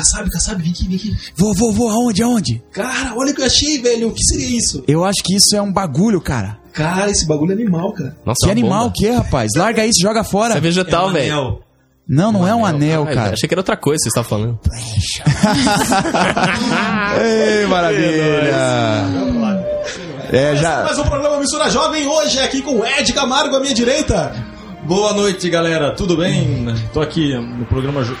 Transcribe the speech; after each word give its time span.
Kassab, 0.00 0.30
Kassab, 0.30 0.62
vem 0.62 0.72
aqui, 0.72 0.86
vem 0.88 0.96
aqui. 0.96 1.16
Vou, 1.36 1.54
vou, 1.54 1.72
vou, 1.72 1.90
aonde, 1.90 2.22
aonde? 2.22 2.62
Cara, 2.72 3.12
olha 3.16 3.32
o 3.32 3.34
que 3.34 3.42
eu 3.42 3.46
achei, 3.46 3.78
velho. 3.80 4.08
O 4.08 4.12
que 4.12 4.22
seria 4.24 4.56
isso? 4.58 4.82
Eu 4.88 5.04
acho 5.04 5.22
que 5.22 5.34
isso 5.36 5.54
é 5.54 5.60
um 5.60 5.70
bagulho, 5.72 6.20
cara. 6.20 6.58
Cara, 6.72 7.10
esse 7.10 7.26
bagulho 7.26 7.50
é 7.52 7.54
animal, 7.54 7.92
cara. 7.92 8.16
Nossa, 8.24 8.38
Que 8.40 8.46
uma 8.46 8.52
animal 8.52 8.84
bomba. 8.84 8.94
que 8.96 9.06
é, 9.06 9.14
rapaz? 9.16 9.50
Larga 9.56 9.84
isso, 9.84 10.00
joga 10.00 10.24
fora. 10.24 10.54
É 10.56 10.60
vegetal, 10.60 11.08
um 11.08 11.12
velho. 11.12 11.32
anel. 11.32 11.60
Não, 12.08 12.32
não 12.32 12.48
é 12.48 12.54
um 12.54 12.64
anel, 12.64 13.02
Ah, 13.08 13.14
cara. 13.14 13.32
Achei 13.34 13.46
que 13.48 13.54
era 13.54 13.60
outra 13.60 13.76
coisa 13.76 13.98
que 13.98 14.04
você 14.04 14.08
estava 14.08 14.26
falando. 14.28 14.58
Ei, 17.22 17.66
maravilha. 17.66 19.04
É, 20.32 20.56
já. 20.56 20.84
Mais 20.84 20.98
um 20.98 21.04
programa 21.04 21.38
Mistura 21.38 21.68
Jovem 21.70 22.06
hoje 22.06 22.38
é 22.38 22.44
aqui 22.44 22.62
com 22.62 22.76
o 22.78 22.86
Ed 22.86 23.12
Camargo 23.12 23.56
à 23.56 23.60
minha 23.60 23.74
direita. 23.74 24.32
Boa 24.90 25.12
noite, 25.12 25.48
galera. 25.48 25.92
Tudo 25.92 26.16
bem? 26.16 26.66
Tô 26.92 27.00
aqui 27.00 27.32
no 27.32 27.64
programa 27.66 28.02
Jo- 28.02 28.16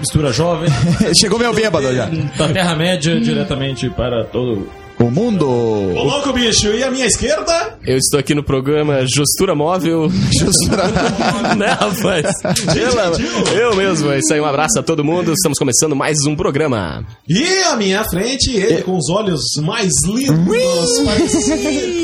Mistura 0.00 0.32
Jovem, 0.32 0.70
Chegou 1.14 1.38
meu 1.38 1.52
bêbado 1.52 1.94
já. 1.94 2.06
da 2.38 2.48
Terra-média, 2.48 3.20
diretamente 3.20 3.90
para 3.90 4.24
todo. 4.24 4.66
O 4.98 5.10
mundo. 5.10 5.46
Ô 5.46 6.02
louco, 6.04 6.32
bicho. 6.32 6.68
E 6.68 6.82
à 6.82 6.90
minha 6.90 7.04
esquerda? 7.04 7.75
Eu 7.86 7.96
estou 7.98 8.18
aqui 8.18 8.34
no 8.34 8.42
programa 8.42 9.06
Justura 9.06 9.54
Móvel. 9.54 10.08
né, 11.56 11.66
rapaz? 11.68 12.26
Eu, 12.74 13.56
eu 13.56 13.76
mesmo. 13.76 14.10
É 14.10 14.18
isso 14.18 14.34
aí, 14.34 14.40
um 14.40 14.44
abraço 14.44 14.80
a 14.80 14.82
todo 14.82 15.04
mundo. 15.04 15.32
Estamos 15.32 15.56
começando 15.56 15.94
mais 15.94 16.18
um 16.26 16.34
programa. 16.34 17.06
E 17.28 17.44
à 17.70 17.76
minha 17.76 18.02
frente, 18.02 18.50
ele 18.50 18.82
com 18.82 18.96
os 18.96 19.08
olhos 19.08 19.40
mais 19.62 19.88
lindos, 20.04 20.98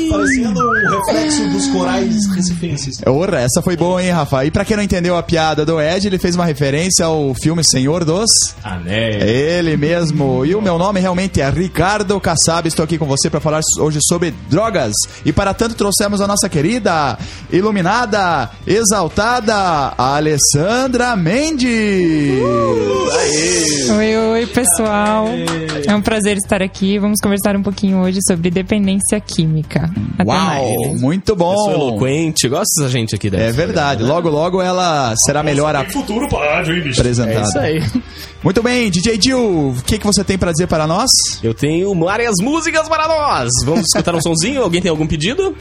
parecendo 0.09 0.61
um 0.61 0.89
reflexo 0.89 1.49
dos 1.49 1.67
corais 1.67 2.27
recifenses. 2.33 3.01
Ora, 3.05 3.41
essa 3.41 3.61
foi 3.61 3.75
boa, 3.75 4.01
hein, 4.01 4.11
Rafa? 4.11 4.45
E 4.45 4.51
pra 4.51 4.63
quem 4.63 4.77
não 4.77 4.83
entendeu 4.83 5.17
a 5.17 5.23
piada 5.23 5.65
do 5.65 5.81
Ed, 5.81 6.07
ele 6.07 6.17
fez 6.17 6.35
uma 6.35 6.45
referência 6.45 7.05
ao 7.05 7.33
filme 7.35 7.61
Senhor 7.61 8.05
dos. 8.05 8.31
Anéis. 8.63 9.21
Ele 9.21 9.75
mesmo. 9.75 10.45
E 10.45 10.55
o 10.55 10.61
meu 10.61 10.77
nome 10.77 11.01
realmente 11.01 11.41
é 11.41 11.49
Ricardo 11.49 12.17
Kassab. 12.21 12.69
Estou 12.69 12.85
aqui 12.85 12.97
com 12.97 13.05
você 13.05 13.29
para 13.29 13.41
falar 13.41 13.59
hoje 13.79 13.99
sobre 14.01 14.33
drogas. 14.49 14.93
E 15.25 15.33
para 15.33 15.53
tanto 15.53 15.72
trouxemos 15.73 16.21
a 16.21 16.27
nossa 16.27 16.47
querida, 16.49 17.17
iluminada, 17.51 18.49
exaltada 18.65 19.93
Alessandra 19.97 21.15
Mendes. 21.15 22.41
Oi, 23.97 24.17
oi, 24.17 24.45
pessoal. 24.47 25.27
É 25.87 25.95
um 25.95 26.01
prazer 26.01 26.37
estar 26.37 26.61
aqui. 26.61 26.97
Vamos 26.99 27.17
conversar 27.21 27.55
um 27.55 27.61
pouquinho 27.63 27.99
hoje 28.01 28.19
sobre 28.27 28.49
dependência 28.49 29.19
química. 29.19 29.89
Até 30.17 30.29
Uau, 30.29 30.37
mais. 30.37 31.01
muito 31.01 31.33
Eu 31.33 31.37
sou 31.37 31.55
bom. 31.55 31.71
eloquente. 31.71 32.47
Gosto 32.47 32.69
dessa 32.79 32.89
gente 32.89 33.15
aqui. 33.15 33.29
deve 33.29 33.43
É 33.43 33.51
verdade. 33.51 34.03
né? 34.03 34.09
Logo, 34.09 34.29
logo 34.29 34.61
ela 34.61 35.13
será 35.25 35.41
melhor 35.43 35.73
Futuro 35.91 36.27
parádio, 36.29 36.75
hein, 36.75 36.81
bicho? 36.81 36.99
É 36.99 37.01
apresentada. 37.01 37.41
isso 37.47 37.59
aí. 37.59 37.83
Muito 38.43 38.61
bem, 38.61 38.89
DJ 38.91 39.17
Dil, 39.17 39.39
o 39.69 39.75
que, 39.85 39.97
que 39.97 40.05
você 40.05 40.21
tem 40.23 40.37
para 40.37 40.51
dizer 40.51 40.67
para 40.67 40.85
nós? 40.85 41.09
Eu 41.41 41.53
tenho 41.53 41.93
várias 41.97 42.33
músicas 42.41 42.89
para 42.89 43.07
nós. 43.07 43.49
Vamos 43.63 43.85
escutar 43.85 44.13
um 44.15 44.19
sonzinho? 44.21 44.61
Alguém 44.61 44.81
tem 44.81 44.91
algum 44.91 45.07
pedido? 45.07 45.55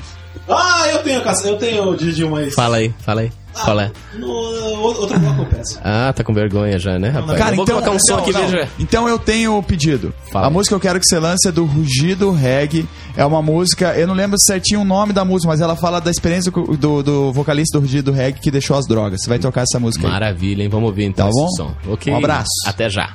Ah, 0.49 0.89
eu 0.89 0.99
tenho, 1.03 1.23
eu 1.45 1.57
tenho, 1.57 1.97
Didi, 1.97 2.25
mas... 2.25 2.55
Fala 2.55 2.77
aí, 2.79 2.93
fala 3.05 3.21
aí. 3.23 3.33
Qual 3.53 3.79
é? 3.79 3.93
No 4.15 4.29
outro 4.29 5.19
bloco 5.19 5.43
eu 5.43 5.47
peço. 5.47 5.79
Ah, 5.85 6.13
tá 6.13 6.25
com 6.25 6.33
vergonha 6.33 6.79
já, 6.79 6.99
né, 6.99 7.11
rapaz? 7.11 7.39
Cara, 7.39 7.51
Eu 7.53 7.57
vou 7.57 7.65
então, 7.65 7.77
colocar 7.77 7.91
um 7.91 7.99
som 8.01 8.15
não, 8.15 8.23
aqui, 8.23 8.33
não. 8.33 8.49
veja. 8.49 8.69
Então 8.79 9.09
eu 9.09 9.19
tenho 9.19 9.59
o 9.59 9.63
pedido. 9.63 10.13
Fala. 10.31 10.47
A 10.47 10.51
música 10.51 10.75
que 10.75 10.77
eu 10.77 10.81
quero 10.81 10.99
que 10.99 11.07
você 11.07 11.19
lance 11.19 11.47
é 11.47 11.53
do 11.53 11.65
Rugido 11.65 12.31
Reggae. 12.31 12.89
É 13.17 13.25
uma 13.27 13.43
música, 13.43 13.95
eu 13.95 14.07
não 14.07 14.15
lembro 14.15 14.39
certinho 14.41 14.81
o 14.81 14.85
nome 14.85 15.13
da 15.13 15.25
música, 15.25 15.49
mas 15.49 15.61
ela 15.61 15.77
fala 15.77 16.01
da 16.01 16.11
experiência 16.11 16.51
do, 16.51 17.03
do, 17.03 17.33
vocalista 17.33 17.79
do 17.79 17.83
Rugido 17.83 18.11
Reggae 18.11 18.41
que 18.41 18.51
deixou 18.51 18.77
as 18.77 18.87
drogas. 18.87 19.21
Você 19.23 19.29
vai 19.29 19.39
tocar 19.39 19.63
essa 19.63 19.79
música 19.79 20.07
aí. 20.07 20.13
Maravilha, 20.13 20.63
hein? 20.63 20.69
Vamos 20.69 20.89
ouvir 20.89 21.05
então 21.05 21.27
Tá 21.29 21.33
bom? 21.33 21.47
esse 21.47 21.57
som. 21.57 21.75
Ok. 21.89 22.13
Um 22.13 22.17
abraço. 22.17 22.49
Até 22.67 22.89
já. 22.89 23.15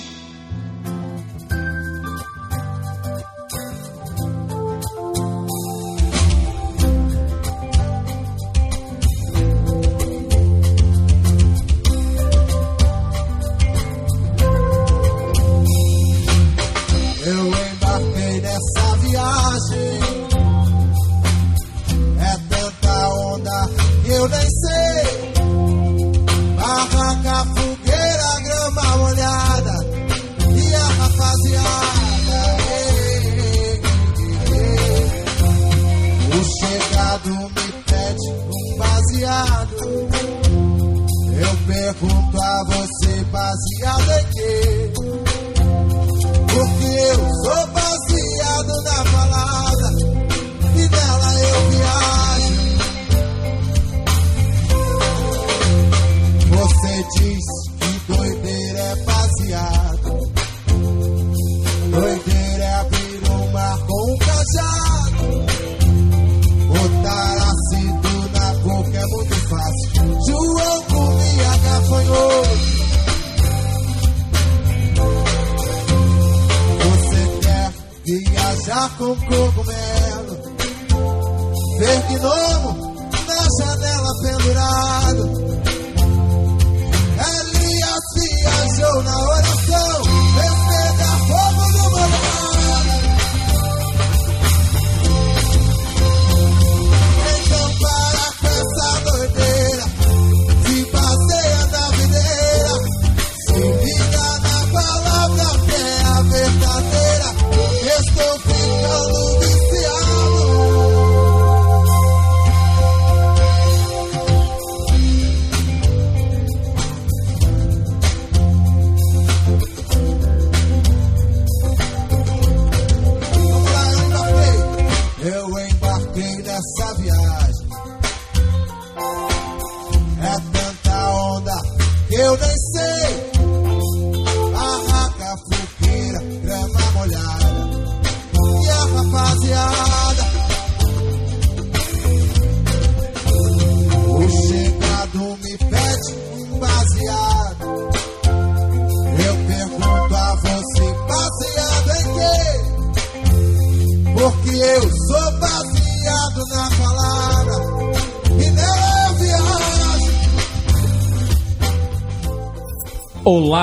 Oh. 79.13 79.40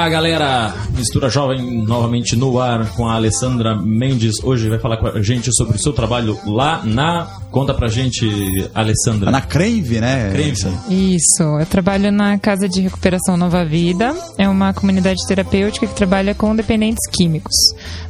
Olá, 0.09 0.15
galera! 0.15 0.75
Mistura 0.97 1.29
Jovem 1.29 1.85
novamente 1.85 2.35
no 2.35 2.59
ar 2.59 2.91
com 2.95 3.07
a 3.07 3.17
Alessandra 3.17 3.77
Mendes. 3.77 4.43
Hoje 4.43 4.67
vai 4.67 4.79
falar 4.79 4.97
com 4.97 5.07
a 5.07 5.21
gente 5.21 5.55
sobre 5.55 5.77
o 5.77 5.79
seu 5.79 5.93
trabalho 5.93 6.41
lá 6.47 6.83
na. 6.83 7.27
Conta 7.51 7.75
pra 7.75 7.89
gente, 7.89 8.27
Alessandra. 8.75 9.31
Na 9.31 9.43
Crave, 9.43 10.01
né? 10.01 10.31
Crença. 10.33 10.73
Isso, 10.89 11.43
eu 11.43 11.67
trabalho 11.67 12.11
na 12.11 12.39
Casa 12.39 12.67
de 12.67 12.81
Recuperação 12.81 13.37
Nova 13.37 13.67
Vida. 13.67 14.17
É 14.39 14.49
uma 14.49 14.73
comunidade 14.73 15.19
terapêutica 15.29 15.87
que 15.87 15.95
trabalha 15.95 16.35
com 16.35 16.57
dependentes 16.57 17.07
químicos. 17.13 17.55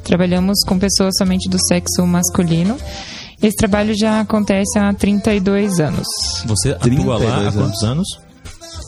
Trabalhamos 0.05 0.61
com 0.65 0.79
pessoas 0.79 1.17
somente 1.19 1.51
do 1.51 1.59
sexo 1.67 2.07
masculino. 2.07 2.77
Esse 3.43 3.57
trabalho 3.57 3.93
já 3.99 4.21
acontece 4.21 4.79
há 4.79 4.95
32 4.95 5.81
anos. 5.81 6.07
Você 6.47 6.71
atua 6.71 6.79
32 6.79 7.23
lá 7.23 7.29
há 7.29 7.39
anos. 7.39 7.55
quantos 7.57 7.83
anos? 7.83 8.28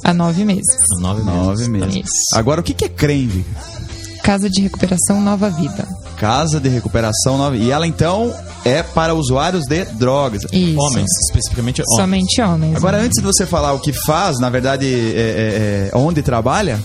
Há 0.04 0.14
nove 0.14 0.44
meses. 0.44 0.76
Há 0.96 1.00
nove 1.00 1.22
meses. 1.22 1.40
Nove 1.40 1.68
meses. 1.68 1.94
Isso. 1.96 2.38
Agora, 2.38 2.60
o 2.60 2.64
que 2.64 2.74
que 2.74 2.84
é 2.84 2.88
Crave? 2.88 3.44
Casa 4.22 4.48
de 4.48 4.62
Recuperação 4.62 5.20
Nova 5.20 5.50
Vida. 5.50 5.86
Casa 6.16 6.60
de 6.60 6.68
Recuperação 6.68 7.38
Nova. 7.38 7.56
E 7.56 7.70
ela, 7.70 7.86
então, 7.86 8.32
é 8.64 8.82
para 8.82 9.14
usuários 9.14 9.64
de 9.66 9.84
drogas. 9.84 10.44
Isso. 10.52 10.78
Homens, 10.78 11.08
especificamente 11.26 11.82
homens. 11.82 11.96
Somente 11.96 12.42
homens. 12.42 12.76
Agora, 12.76 12.98
né? 12.98 13.04
antes 13.04 13.18
de 13.18 13.24
você 13.24 13.46
falar 13.46 13.72
o 13.72 13.80
que 13.80 13.92
faz, 13.92 14.38
na 14.38 14.50
verdade, 14.50 14.86
é, 14.86 15.18
é, 15.18 15.90
é, 15.92 15.96
onde 15.96 16.22
trabalha, 16.22 16.78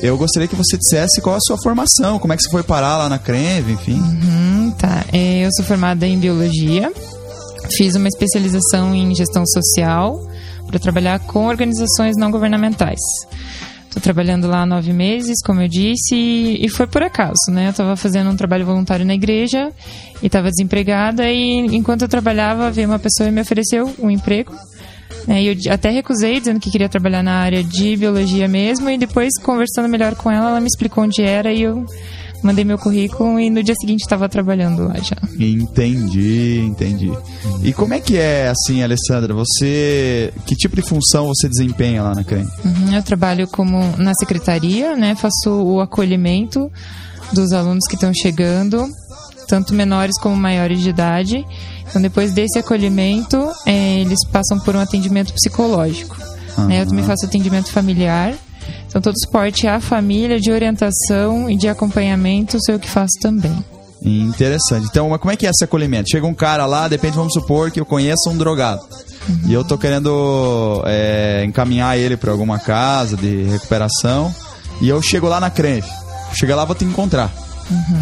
eu 0.00 0.16
gostaria 0.16 0.48
que 0.48 0.56
você 0.56 0.76
dissesse 0.76 1.20
qual 1.20 1.36
a 1.36 1.40
sua 1.40 1.58
formação, 1.58 2.18
como 2.18 2.32
é 2.32 2.36
que 2.36 2.42
você 2.42 2.50
foi 2.50 2.62
parar 2.62 2.98
lá 2.98 3.08
na 3.08 3.18
Creve, 3.18 3.72
enfim. 3.72 4.00
Hum, 4.00 4.72
tá. 4.78 5.04
É, 5.12 5.44
eu 5.44 5.50
sou 5.56 5.64
formada 5.64 6.06
em 6.06 6.18
biologia. 6.18 6.92
Fiz 7.76 7.94
uma 7.94 8.08
especialização 8.08 8.94
em 8.94 9.14
gestão 9.14 9.44
social 9.46 10.28
para 10.68 10.78
trabalhar 10.78 11.18
com 11.20 11.46
organizações 11.46 12.16
não 12.16 12.30
governamentais. 12.30 13.00
Estou 13.86 14.02
trabalhando 14.02 14.46
lá 14.46 14.62
há 14.62 14.66
nove 14.66 14.92
meses, 14.92 15.36
como 15.44 15.62
eu 15.62 15.68
disse, 15.68 16.14
e, 16.14 16.64
e 16.64 16.68
foi 16.68 16.86
por 16.86 17.02
acaso, 17.02 17.50
né? 17.50 17.66
Eu 17.66 17.70
estava 17.70 17.96
fazendo 17.96 18.30
um 18.30 18.36
trabalho 18.36 18.66
voluntário 18.66 19.04
na 19.04 19.14
igreja 19.14 19.72
e 20.22 20.26
estava 20.26 20.50
desempregada 20.50 21.28
e 21.30 21.66
enquanto 21.74 22.02
eu 22.02 22.08
trabalhava, 22.08 22.70
veio 22.70 22.86
uma 22.86 22.98
pessoa 22.98 23.28
e 23.28 23.32
me 23.32 23.40
ofereceu 23.40 23.92
um 23.98 24.10
emprego. 24.10 24.54
E 25.26 25.46
eu 25.46 25.72
até 25.72 25.90
recusei, 25.90 26.38
dizendo 26.38 26.60
que 26.60 26.70
queria 26.70 26.88
trabalhar 26.88 27.22
na 27.22 27.36
área 27.40 27.64
de 27.64 27.96
biologia 27.96 28.46
mesmo, 28.46 28.88
e 28.90 28.98
depois, 28.98 29.30
conversando 29.42 29.88
melhor 29.88 30.14
com 30.14 30.30
ela, 30.30 30.50
ela 30.50 30.60
me 30.60 30.66
explicou 30.66 31.04
onde 31.04 31.22
era 31.22 31.52
e 31.52 31.62
eu 31.62 31.84
mandei 32.42 32.64
meu 32.64 32.78
currículo 32.78 33.38
e 33.38 33.50
no 33.50 33.62
dia 33.62 33.74
seguinte 33.80 34.00
estava 34.02 34.28
trabalhando 34.28 34.86
lá 34.88 34.94
já. 34.98 35.16
Entendi, 35.38 36.60
entendi. 36.66 37.12
E 37.62 37.72
como 37.72 37.94
é 37.94 38.00
que 38.00 38.16
é, 38.16 38.48
assim, 38.48 38.82
Alessandra? 38.82 39.34
Você. 39.34 40.32
Que 40.46 40.54
tipo 40.54 40.76
de 40.76 40.82
função 40.82 41.26
você 41.26 41.48
desempenha 41.48 42.02
lá 42.02 42.14
na 42.14 42.24
Creme? 42.24 42.48
Uhum, 42.64 42.94
Eu 42.94 43.02
trabalho 43.02 43.46
como 43.48 43.78
na 43.98 44.12
secretaria, 44.14 44.96
né? 44.96 45.14
Faço 45.14 45.50
o 45.50 45.80
acolhimento 45.80 46.70
dos 47.32 47.52
alunos 47.52 47.86
que 47.86 47.94
estão 47.94 48.12
chegando, 48.14 48.86
tanto 49.46 49.74
menores 49.74 50.18
como 50.18 50.36
maiores 50.36 50.80
de 50.80 50.90
idade. 50.90 51.44
Então, 51.88 52.00
depois 52.02 52.32
desse 52.32 52.58
acolhimento, 52.58 53.50
eh, 53.66 54.00
eles 54.00 54.22
passam 54.24 54.58
por 54.60 54.76
um 54.76 54.80
atendimento 54.80 55.32
psicológico. 55.32 56.16
né? 56.66 56.82
Eu 56.82 56.86
também 56.86 57.04
faço 57.04 57.24
atendimento 57.26 57.70
familiar. 57.70 58.34
Então, 58.86 59.00
todo 59.00 59.14
suporte 59.18 59.66
à 59.66 59.80
família, 59.80 60.40
de 60.40 60.50
orientação 60.50 61.50
e 61.50 61.56
de 61.56 61.68
acompanhamento, 61.68 62.58
sou 62.64 62.74
eu 62.74 62.78
que 62.78 62.88
faço 62.88 63.18
também. 63.20 63.64
Interessante. 64.02 64.86
Então, 64.90 65.10
mas 65.10 65.20
como 65.20 65.32
é 65.32 65.36
que 65.36 65.46
é 65.46 65.50
esse 65.50 65.64
acolhimento? 65.64 66.10
Chega 66.10 66.26
um 66.26 66.34
cara 66.34 66.64
lá, 66.66 66.88
de 66.88 66.94
repente, 66.94 67.14
vamos 67.14 67.32
supor 67.32 67.70
que 67.70 67.80
eu 67.80 67.84
conheço 67.84 68.30
um 68.30 68.36
drogado. 68.36 68.82
E 69.46 69.52
eu 69.52 69.62
tô 69.62 69.76
querendo 69.76 70.82
é, 70.86 71.44
encaminhar 71.44 71.98
ele 71.98 72.16
para 72.16 72.30
alguma 72.30 72.58
casa 72.58 73.16
de 73.16 73.42
recuperação. 73.44 74.34
E 74.80 74.88
eu 74.88 75.02
chego 75.02 75.28
lá 75.28 75.38
na 75.38 75.50
Creve. 75.50 75.88
Chega 76.32 76.56
lá, 76.56 76.64
vou 76.64 76.74
te 76.74 76.84
encontrar. 76.84 77.30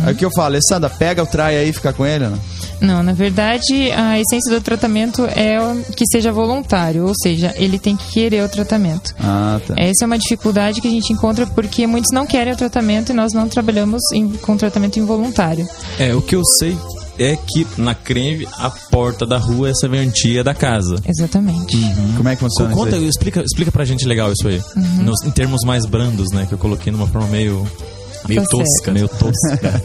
Aí 0.05 0.13
o 0.13 0.17
que 0.17 0.25
eu 0.25 0.31
falo? 0.31 0.47
Alessandra, 0.47 0.89
pega 0.89 1.23
o 1.23 1.27
trai 1.27 1.57
aí 1.57 1.71
e 1.71 1.73
fica 1.73 1.93
com 1.93 2.07
ele, 2.07 2.29
né? 2.29 2.39
Não, 2.81 3.03
na 3.03 3.13
verdade, 3.13 3.91
a 3.93 4.19
essência 4.21 4.53
do 4.55 4.61
tratamento 4.61 5.25
é 5.25 5.57
que 5.97 6.05
seja 6.11 6.31
voluntário, 6.31 7.07
ou 7.07 7.13
seja, 7.23 7.53
ele 7.57 7.79
tem 7.79 7.97
que 7.97 8.07
querer 8.13 8.45
o 8.45 8.49
tratamento. 8.49 9.15
Ah, 9.19 9.61
tá. 9.67 9.75
Essa 9.77 10.05
é 10.05 10.07
uma 10.07 10.19
dificuldade 10.19 10.81
que 10.81 10.89
a 10.89 10.91
gente 10.91 11.13
encontra 11.13 11.47
porque 11.47 11.87
muitos 11.87 12.13
não 12.13 12.27
querem 12.27 12.53
o 12.53 12.57
tratamento 12.57 13.11
e 13.11 13.15
nós 13.15 13.33
não 13.33 13.49
trabalhamos 13.49 14.03
em- 14.13 14.29
com 14.37 14.57
tratamento 14.57 14.99
involuntário. 14.99 15.67
É, 15.99 16.15
o 16.15 16.21
que 16.21 16.37
eu 16.37 16.43
sei 16.59 16.77
é 17.19 17.35
que 17.35 17.67
na 17.79 17.95
creme 17.95 18.47
a 18.59 18.69
porta 18.69 19.25
da 19.27 19.39
rua 19.39 19.69
é 19.69 19.71
a 19.71 19.75
serventia 19.75 20.45
da 20.45 20.55
casa. 20.55 20.97
Exatamente. 21.09 21.77
Como 22.17 22.29
é 22.29 22.35
que 22.37 22.41
funciona 22.43 22.73
isso 22.73 22.79
Conta, 22.83 22.97
aí? 22.97 23.09
explica, 23.09 23.41
explica 23.43 23.73
pra 23.73 23.85
gente 23.87 24.05
legal 24.07 24.31
isso 24.33 24.47
aí. 24.47 24.63
Nos- 25.03 25.23
em 25.25 25.31
termos 25.31 25.63
mais 25.65 25.87
brandos, 25.87 26.31
né? 26.33 26.45
Que 26.47 26.53
eu 26.53 26.59
coloquei 26.59 26.93
numa 26.93 27.07
forma 27.07 27.29
meio. 27.29 27.67
Meio 28.29 28.43
Tá 28.43 28.49
tosca. 28.49 28.93
Meio 28.93 29.09
tosca. 29.09 29.83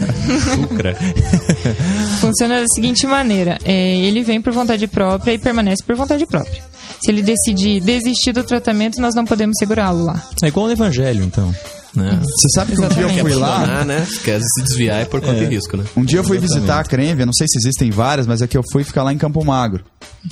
Funciona 2.19 2.61
da 2.61 2.65
seguinte 2.73 3.05
maneira: 3.07 3.57
é, 3.63 3.97
ele 3.97 4.23
vem 4.23 4.41
por 4.41 4.53
vontade 4.53 4.87
própria 4.87 5.33
e 5.33 5.37
permanece 5.39 5.83
por 5.83 5.95
vontade 5.95 6.25
própria. 6.25 6.63
Se 7.03 7.11
ele 7.11 7.21
decidir 7.21 7.81
desistir 7.81 8.31
do 8.31 8.43
tratamento, 8.43 9.01
nós 9.01 9.15
não 9.15 9.25
podemos 9.25 9.55
segurá-lo 9.57 10.03
lá. 10.05 10.21
É 10.43 10.47
igual 10.47 10.67
no 10.67 10.73
evangelho, 10.73 11.23
então. 11.23 11.53
Né? 11.95 12.19
Você 12.21 12.47
sabe 12.55 12.73
que 12.73 12.81
um 12.81 12.87
dia 12.87 13.01
eu 13.03 13.09
Exatamente. 13.09 13.33
fui 13.33 13.41
lá. 13.41 13.85
Né? 13.85 14.07
Quer 14.23 14.39
se 14.39 14.63
desviar 14.63 15.01
é 15.01 15.05
por 15.05 15.19
conta 15.19 15.35
de 15.39 15.45
risco, 15.45 15.75
né? 15.75 15.83
Um 15.95 16.05
dia 16.05 16.19
eu 16.19 16.23
fui 16.23 16.37
Exatamente. 16.37 16.59
visitar 16.59 16.79
a 16.79 16.83
Creme, 16.83 17.19
eu 17.19 17.25
não 17.25 17.33
sei 17.33 17.47
se 17.49 17.57
existem 17.57 17.91
várias, 17.91 18.25
mas 18.25 18.41
é 18.41 18.47
que 18.47 18.57
eu 18.57 18.63
fui 18.71 18.83
ficar 18.83 19.03
lá 19.03 19.11
em 19.11 19.17
Campo 19.17 19.43
Magro, 19.43 19.83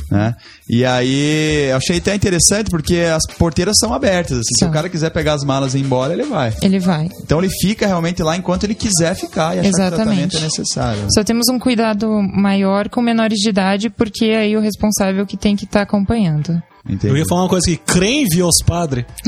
né? 0.10 0.36
E 0.70 0.86
aí 0.86 1.70
eu 1.70 1.78
achei 1.78 1.98
até 1.98 2.16
interessante 2.16 2.70
porque 2.70 3.00
as 3.14 3.24
porteiras 3.38 3.76
são 3.80 3.94
abertas, 3.94 4.38
assim, 4.38 4.56
se 4.58 4.66
o 4.66 4.72
cara 4.72 4.88
quiser 4.88 5.10
pegar 5.10 5.34
as 5.34 5.44
malas 5.44 5.74
e 5.74 5.80
ir 5.80 5.82
embora, 5.82 6.14
ele 6.14 6.24
vai. 6.24 6.54
Ele 6.62 6.80
vai. 6.80 7.10
Então 7.24 7.40
ele 7.40 7.50
fica 7.62 7.86
realmente 7.86 8.24
lá 8.24 8.38
enquanto 8.38 8.64
ele 8.64 8.76
quiser 8.76 9.14
ficar 9.16 9.58
e 9.58 9.60
achar 9.60 9.62
que 9.62 9.68
o 9.68 9.70
Exatamente. 9.70 9.96
tratamento 9.96 10.38
é 10.38 10.42
necessário. 10.42 11.08
Só 11.14 11.24
temos 11.24 11.50
um 11.50 11.60
cuidado 11.60 12.08
maior 12.22 12.88
com 12.90 13.02
menores 13.02 13.38
de 13.38 13.50
idade, 13.50 13.90
porque 13.90 14.26
é 14.26 14.38
aí 14.38 14.56
o 14.56 14.62
responsável 14.62 15.26
que 15.26 15.36
tem 15.36 15.56
que 15.56 15.66
estar 15.66 15.82
acompanhando. 15.82 16.62
Entendi. 16.90 17.08
Eu 17.14 17.18
ia 17.18 17.24
falar 17.30 17.44
uma 17.44 17.50
coisa 17.50 17.64
aqui, 17.70 17.78
creme 17.86 18.42
os 18.42 18.64
padre. 18.66 19.06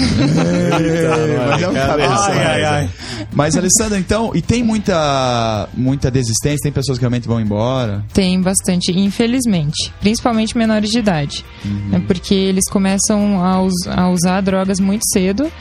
Mas 1.47 2.29
é. 2.29 2.89
Mas, 3.33 3.55
Alessandra, 3.55 3.97
então, 3.99 4.31
e 4.33 4.41
tem 4.41 4.63
muita, 4.63 5.69
muita 5.73 6.09
desistência? 6.09 6.59
Tem 6.63 6.71
pessoas 6.71 6.97
que 6.97 7.01
realmente 7.03 7.27
vão 7.27 7.39
embora? 7.39 8.03
Tem 8.13 8.41
bastante, 8.41 8.91
infelizmente. 8.91 9.91
Principalmente 9.99 10.57
menores 10.57 10.89
de 10.89 10.99
idade. 10.99 11.45
né, 11.89 12.01
porque 12.07 12.33
eles 12.33 12.67
começam 12.69 13.43
a, 13.43 13.61
us- 13.61 13.87
a 13.87 14.09
usar 14.09 14.41
drogas 14.41 14.79
muito 14.79 15.03
cedo. 15.13 15.51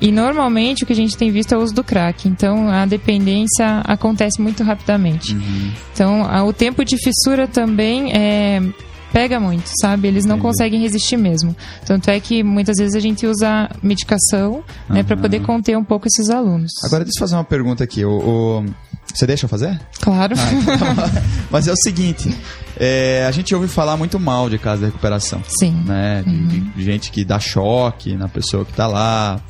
E 0.00 0.10
normalmente 0.10 0.82
o 0.82 0.86
que 0.86 0.92
a 0.92 0.96
gente 0.96 1.16
tem 1.16 1.30
visto 1.30 1.54
é 1.54 1.56
o 1.56 1.62
uso 1.62 1.72
do 1.72 1.84
crack. 1.84 2.28
Então 2.28 2.68
a 2.68 2.84
dependência 2.84 3.80
acontece 3.84 4.40
muito 4.42 4.62
rapidamente. 4.64 5.34
Então 5.92 6.24
a- 6.24 6.42
o 6.44 6.52
tempo 6.52 6.84
de 6.84 6.96
fissura 6.98 7.46
também 7.46 8.12
é, 8.12 8.60
pega 9.14 9.38
muito, 9.38 9.70
sabe? 9.80 10.08
Eles 10.08 10.24
não 10.26 10.38
conseguem 10.40 10.80
resistir 10.80 11.16
mesmo. 11.16 11.56
Tanto 11.86 12.10
é 12.10 12.18
que 12.18 12.42
muitas 12.42 12.76
vezes 12.76 12.96
a 12.96 13.00
gente 13.00 13.24
usa 13.26 13.70
medicação 13.80 14.62
né, 14.90 15.02
para 15.04 15.16
poder 15.16 15.40
conter 15.40 15.78
um 15.78 15.84
pouco 15.84 16.08
esses 16.08 16.28
alunos. 16.28 16.72
Agora, 16.84 17.04
deixa 17.04 17.16
eu 17.18 17.20
fazer 17.20 17.36
uma 17.36 17.44
pergunta 17.44 17.84
aqui. 17.84 18.04
O, 18.04 18.10
o- 18.60 18.64
Você 19.14 19.24
deixa 19.26 19.44
eu 19.44 19.48
fazer? 19.48 19.80
Claro. 20.00 20.34
Mas 21.50 21.68
é 21.68 21.72
o 21.72 21.76
seguinte, 21.76 22.34
é, 22.76 23.24
a 23.26 23.30
gente 23.30 23.54
ouve 23.54 23.68
falar 23.68 23.96
muito 23.96 24.18
mal 24.18 24.50
de 24.50 24.58
casa 24.58 24.80
de 24.80 24.86
recuperação. 24.86 25.40
Sim. 25.60 25.72
né? 25.86 26.22
De, 26.26 26.60
de 26.60 26.82
gente 26.84 27.10
que 27.12 27.24
dá 27.24 27.38
choque 27.38 28.16
na 28.16 28.28
pessoa 28.28 28.64
que 28.64 28.72
tá 28.72 28.86
lá. 28.88 29.40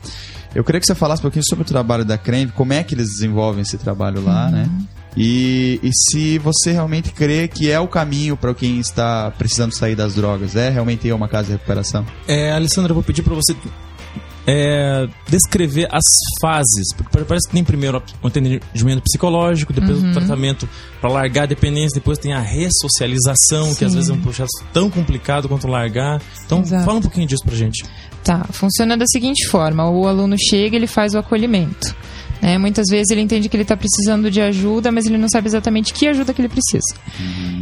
Eu 0.54 0.62
queria 0.62 0.80
que 0.80 0.86
você 0.86 0.94
falasse 0.94 1.20
um 1.20 1.24
pouquinho 1.24 1.44
sobre 1.48 1.62
o 1.62 1.66
trabalho 1.66 2.04
da 2.04 2.16
Creme, 2.18 2.52
como 2.52 2.72
é 2.74 2.82
que 2.84 2.94
eles 2.94 3.08
desenvolvem 3.08 3.62
esse 3.62 3.76
trabalho 3.78 4.22
lá, 4.22 4.50
né? 4.50 4.68
E, 5.16 5.78
e 5.82 5.90
se 5.92 6.38
você 6.38 6.72
realmente 6.72 7.10
crê 7.12 7.46
que 7.46 7.70
é 7.70 7.78
o 7.78 7.86
caminho 7.86 8.36
para 8.36 8.52
quem 8.54 8.80
está 8.80 9.30
precisando 9.30 9.72
sair 9.72 9.94
das 9.94 10.14
drogas, 10.14 10.56
é 10.56 10.70
realmente 10.70 11.10
uma 11.12 11.28
casa 11.28 11.46
de 11.46 11.52
recuperação? 11.52 12.04
É, 12.26 12.52
Alessandra, 12.52 12.90
eu 12.90 12.94
vou 12.94 13.02
pedir 13.04 13.22
pra 13.22 13.34
você 13.34 13.54
é, 14.46 15.08
descrever 15.28 15.88
as 15.90 16.04
fases. 16.40 16.92
Porque 16.96 17.24
Parece 17.24 17.46
que 17.48 17.54
tem 17.54 17.64
primeiro 17.64 18.02
o 18.22 18.26
atendimento 18.26 19.02
psicológico, 19.02 19.72
depois 19.72 20.02
Uhum. 20.02 20.10
o 20.10 20.12
tratamento 20.12 20.68
para 21.00 21.10
largar 21.10 21.44
a 21.44 21.46
dependência, 21.46 21.94
depois 21.94 22.18
tem 22.18 22.32
a 22.32 22.40
ressocialização, 22.40 23.74
que 23.74 23.84
às 23.84 23.92
Sim. 23.92 23.96
vezes 23.98 24.10
é 24.10 24.12
um 24.12 24.20
processo 24.20 24.50
tão 24.72 24.90
complicado 24.90 25.48
quanto 25.48 25.66
largar. 25.66 26.20
Então, 26.44 26.60
Exato. 26.60 26.84
fala 26.84 26.98
um 26.98 27.02
pouquinho 27.02 27.26
disso 27.26 27.44
pra 27.44 27.54
gente. 27.54 27.84
Tá, 28.22 28.44
funciona 28.50 28.96
da 28.96 29.06
seguinte 29.06 29.46
forma: 29.48 29.88
o 29.88 30.06
aluno 30.06 30.36
chega, 30.38 30.76
ele 30.76 30.86
faz 30.86 31.14
o 31.14 31.18
acolhimento. 31.18 31.94
Né? 32.44 32.58
muitas 32.58 32.84
vezes 32.90 33.10
ele 33.10 33.22
entende 33.22 33.48
que 33.48 33.56
ele 33.56 33.62
está 33.62 33.76
precisando 33.76 34.30
de 34.30 34.40
ajuda, 34.42 34.92
mas 34.92 35.06
ele 35.06 35.16
não 35.16 35.28
sabe 35.28 35.48
exatamente 35.48 35.94
que 35.94 36.06
ajuda 36.06 36.34
que 36.34 36.42
ele 36.42 36.48
precisa. 36.48 36.94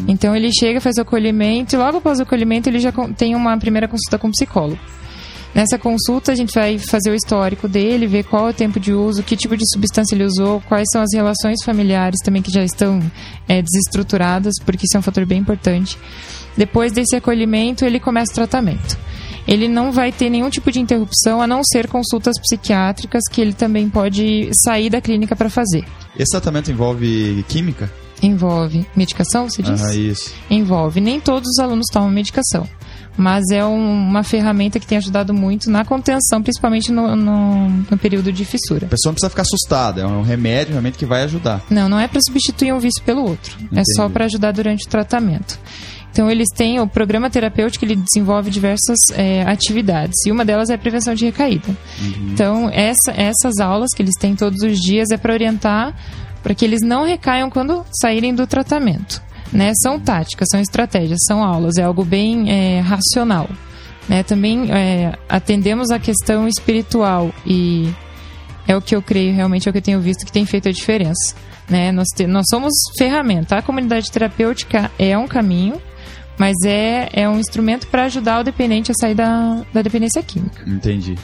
Então 0.08 0.34
ele 0.34 0.50
chega, 0.52 0.80
faz 0.80 0.96
o 0.98 1.02
acolhimento 1.02 1.76
e 1.76 1.78
logo 1.78 1.98
após 1.98 2.18
o 2.18 2.24
acolhimento 2.24 2.68
ele 2.68 2.80
já 2.80 2.92
tem 3.16 3.36
uma 3.36 3.56
primeira 3.56 3.86
consulta 3.86 4.18
com 4.18 4.26
o 4.26 4.32
psicólogo. 4.32 4.80
Nessa 5.54 5.78
consulta 5.78 6.32
a 6.32 6.34
gente 6.34 6.52
vai 6.52 6.78
fazer 6.78 7.10
o 7.10 7.14
histórico 7.14 7.68
dele, 7.68 8.06
ver 8.06 8.24
qual 8.24 8.48
é 8.48 8.50
o 8.50 8.54
tempo 8.54 8.80
de 8.80 8.92
uso, 8.92 9.22
que 9.22 9.36
tipo 9.36 9.56
de 9.56 9.64
substância 9.70 10.14
ele 10.14 10.24
usou, 10.24 10.62
quais 10.62 10.88
são 10.90 11.02
as 11.02 11.14
relações 11.14 11.62
familiares 11.62 12.18
também 12.24 12.42
que 12.42 12.50
já 12.50 12.64
estão 12.64 13.00
é, 13.46 13.62
desestruturadas, 13.62 14.54
porque 14.64 14.86
isso 14.86 14.96
é 14.96 14.98
um 14.98 15.02
fator 15.02 15.26
bem 15.26 15.38
importante. 15.38 15.96
Depois 16.56 16.90
desse 16.90 17.14
acolhimento 17.14 17.84
ele 17.84 18.00
começa 18.00 18.32
o 18.32 18.34
tratamento. 18.34 18.98
Ele 19.46 19.68
não 19.68 19.90
vai 19.92 20.12
ter 20.12 20.30
nenhum 20.30 20.50
tipo 20.50 20.70
de 20.70 20.80
interrupção 20.80 21.40
a 21.42 21.46
não 21.46 21.62
ser 21.64 21.88
consultas 21.88 22.38
psiquiátricas 22.40 23.22
que 23.30 23.40
ele 23.40 23.52
também 23.52 23.88
pode 23.88 24.50
sair 24.64 24.88
da 24.90 25.00
clínica 25.00 25.34
para 25.36 25.50
fazer. 25.50 25.84
Esse 26.18 26.30
tratamento 26.30 26.70
envolve 26.70 27.44
química? 27.48 27.90
Envolve 28.22 28.86
medicação, 28.94 29.48
você 29.50 29.62
disse? 29.62 29.84
Ah, 29.84 29.94
isso. 29.94 30.32
Envolve. 30.48 31.00
Nem 31.00 31.18
todos 31.18 31.48
os 31.48 31.58
alunos 31.58 31.86
tomam 31.92 32.08
medicação. 32.10 32.68
Mas 33.16 33.42
é 33.50 33.62
um- 33.64 34.08
uma 34.08 34.22
ferramenta 34.22 34.78
que 34.80 34.86
tem 34.86 34.96
ajudado 34.96 35.34
muito 35.34 35.68
na 35.70 35.84
contenção, 35.84 36.40
principalmente 36.42 36.90
no, 36.90 37.14
no- 37.14 37.68
no 37.90 37.98
período 37.98 38.32
de 38.32 38.42
fissura. 38.44 38.86
A 38.86 38.90
pessoa 38.90 39.10
não 39.10 39.14
precisa 39.14 39.28
ficar 39.28 39.42
assustada, 39.42 40.00
é 40.00 40.06
um 40.06 40.22
remédio 40.22 40.70
realmente 40.72 40.96
que 40.96 41.04
vai 41.04 41.22
ajudar. 41.24 41.62
Não, 41.68 41.88
não 41.90 41.98
é 42.00 42.08
para 42.08 42.20
substituir 42.26 42.72
um 42.72 42.78
vício 42.78 43.02
pelo 43.04 43.22
outro. 43.22 43.58
É 43.74 43.82
só 43.96 44.04
Entendi. 44.04 44.12
para 44.14 44.24
ajudar 44.26 44.52
durante 44.52 44.86
o 44.86 44.88
tratamento. 44.88 45.58
Então, 46.12 46.30
eles 46.30 46.48
têm 46.54 46.78
o 46.78 46.86
programa 46.86 47.30
terapêutico, 47.30 47.84
ele 47.84 47.96
desenvolve 47.96 48.50
diversas 48.50 48.98
é, 49.14 49.42
atividades. 49.42 50.14
E 50.26 50.30
uma 50.30 50.44
delas 50.44 50.68
é 50.70 50.74
a 50.74 50.78
prevenção 50.78 51.14
de 51.14 51.24
recaída. 51.24 51.74
Então, 52.32 52.68
essa- 52.70 53.12
essas 53.16 53.58
aulas 53.60 53.88
que 53.96 54.02
eles 54.02 54.14
têm 54.20 54.36
todos 54.36 54.60
os 54.62 54.78
dias 54.78 55.08
é 55.10 55.16
para 55.16 55.32
orientar 55.32 55.94
para 56.42 56.54
que 56.54 56.64
eles 56.64 56.80
não 56.82 57.04
recaiam 57.06 57.48
quando 57.48 57.84
saírem 58.00 58.34
do 58.34 58.46
tratamento. 58.46 59.22
Né? 59.52 59.72
São 59.82 59.98
táticas, 59.98 60.48
são 60.50 60.60
estratégias, 60.60 61.18
são 61.26 61.42
aulas, 61.42 61.76
é 61.78 61.82
algo 61.82 62.04
bem 62.04 62.50
é, 62.50 62.80
racional. 62.80 63.48
Né? 64.08 64.22
Também 64.22 64.70
é, 64.72 65.16
atendemos 65.28 65.90
a 65.90 65.98
questão 65.98 66.48
espiritual 66.48 67.30
e 67.46 67.88
é 68.66 68.76
o 68.76 68.80
que 68.82 68.94
eu 68.96 69.00
creio, 69.00 69.32
realmente 69.34 69.68
é 69.68 69.70
o 69.70 69.72
que 69.72 69.78
eu 69.78 69.82
tenho 69.82 70.00
visto 70.00 70.26
que 70.26 70.32
tem 70.32 70.44
feito 70.44 70.68
a 70.68 70.72
diferença. 70.72 71.34
Né? 71.70 71.92
Nós, 71.92 72.08
te- 72.08 72.26
nós 72.26 72.44
somos 72.50 72.72
ferramenta. 72.98 73.56
A 73.56 73.62
comunidade 73.62 74.10
terapêutica 74.10 74.90
é 74.98 75.16
um 75.16 75.28
caminho, 75.28 75.80
mas 76.38 76.54
é, 76.64 77.08
é 77.12 77.28
um 77.28 77.38
instrumento 77.38 77.86
para 77.86 78.04
ajudar 78.04 78.40
o 78.40 78.44
dependente 78.44 78.90
a 78.90 78.94
sair 78.94 79.14
da, 79.14 79.62
da 79.72 79.82
dependência 79.82 80.22
química. 80.22 80.62
Entendi. 80.66 81.16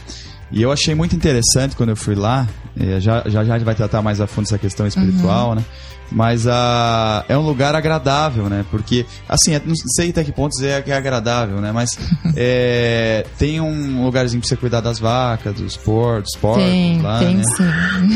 E 0.50 0.62
eu 0.62 0.72
achei 0.72 0.94
muito 0.94 1.14
interessante 1.14 1.76
quando 1.76 1.90
eu 1.90 1.96
fui 1.96 2.14
lá, 2.14 2.46
eh, 2.80 3.00
já, 3.00 3.22
já 3.26 3.44
já 3.44 3.54
a 3.54 3.58
gente 3.58 3.64
vai 3.64 3.74
tratar 3.74 4.02
mais 4.02 4.20
a 4.20 4.26
fundo 4.26 4.44
essa 4.46 4.58
questão 4.58 4.86
espiritual, 4.86 5.54
né? 5.54 5.64
Mas 6.10 6.46
ah, 6.46 7.22
é 7.28 7.36
um 7.36 7.42
lugar 7.42 7.74
agradável, 7.74 8.48
né? 8.48 8.64
Porque, 8.70 9.04
assim, 9.28 9.52
é- 9.52 9.60
não 9.62 9.74
sei 9.94 10.08
até 10.08 10.24
que 10.24 10.32
pontos 10.32 10.58
é 10.62 10.80
que 10.80 10.90
é 10.90 10.96
agradável, 10.96 11.60
né? 11.60 11.70
Mas 11.70 11.98
é, 12.34 13.26
tem 13.38 13.60
um 13.60 14.04
lugarzinho 14.04 14.40
pra 14.40 14.48
você 14.48 14.56
cuidar 14.56 14.80
das 14.80 14.98
vacas, 14.98 15.54
dos 15.56 15.76
porcos, 15.76 16.30
porcos 16.40 16.62
tem, 16.64 17.02
lá, 17.02 17.18
tem 17.18 17.36
né? 17.36 17.42
sim. 17.44 17.64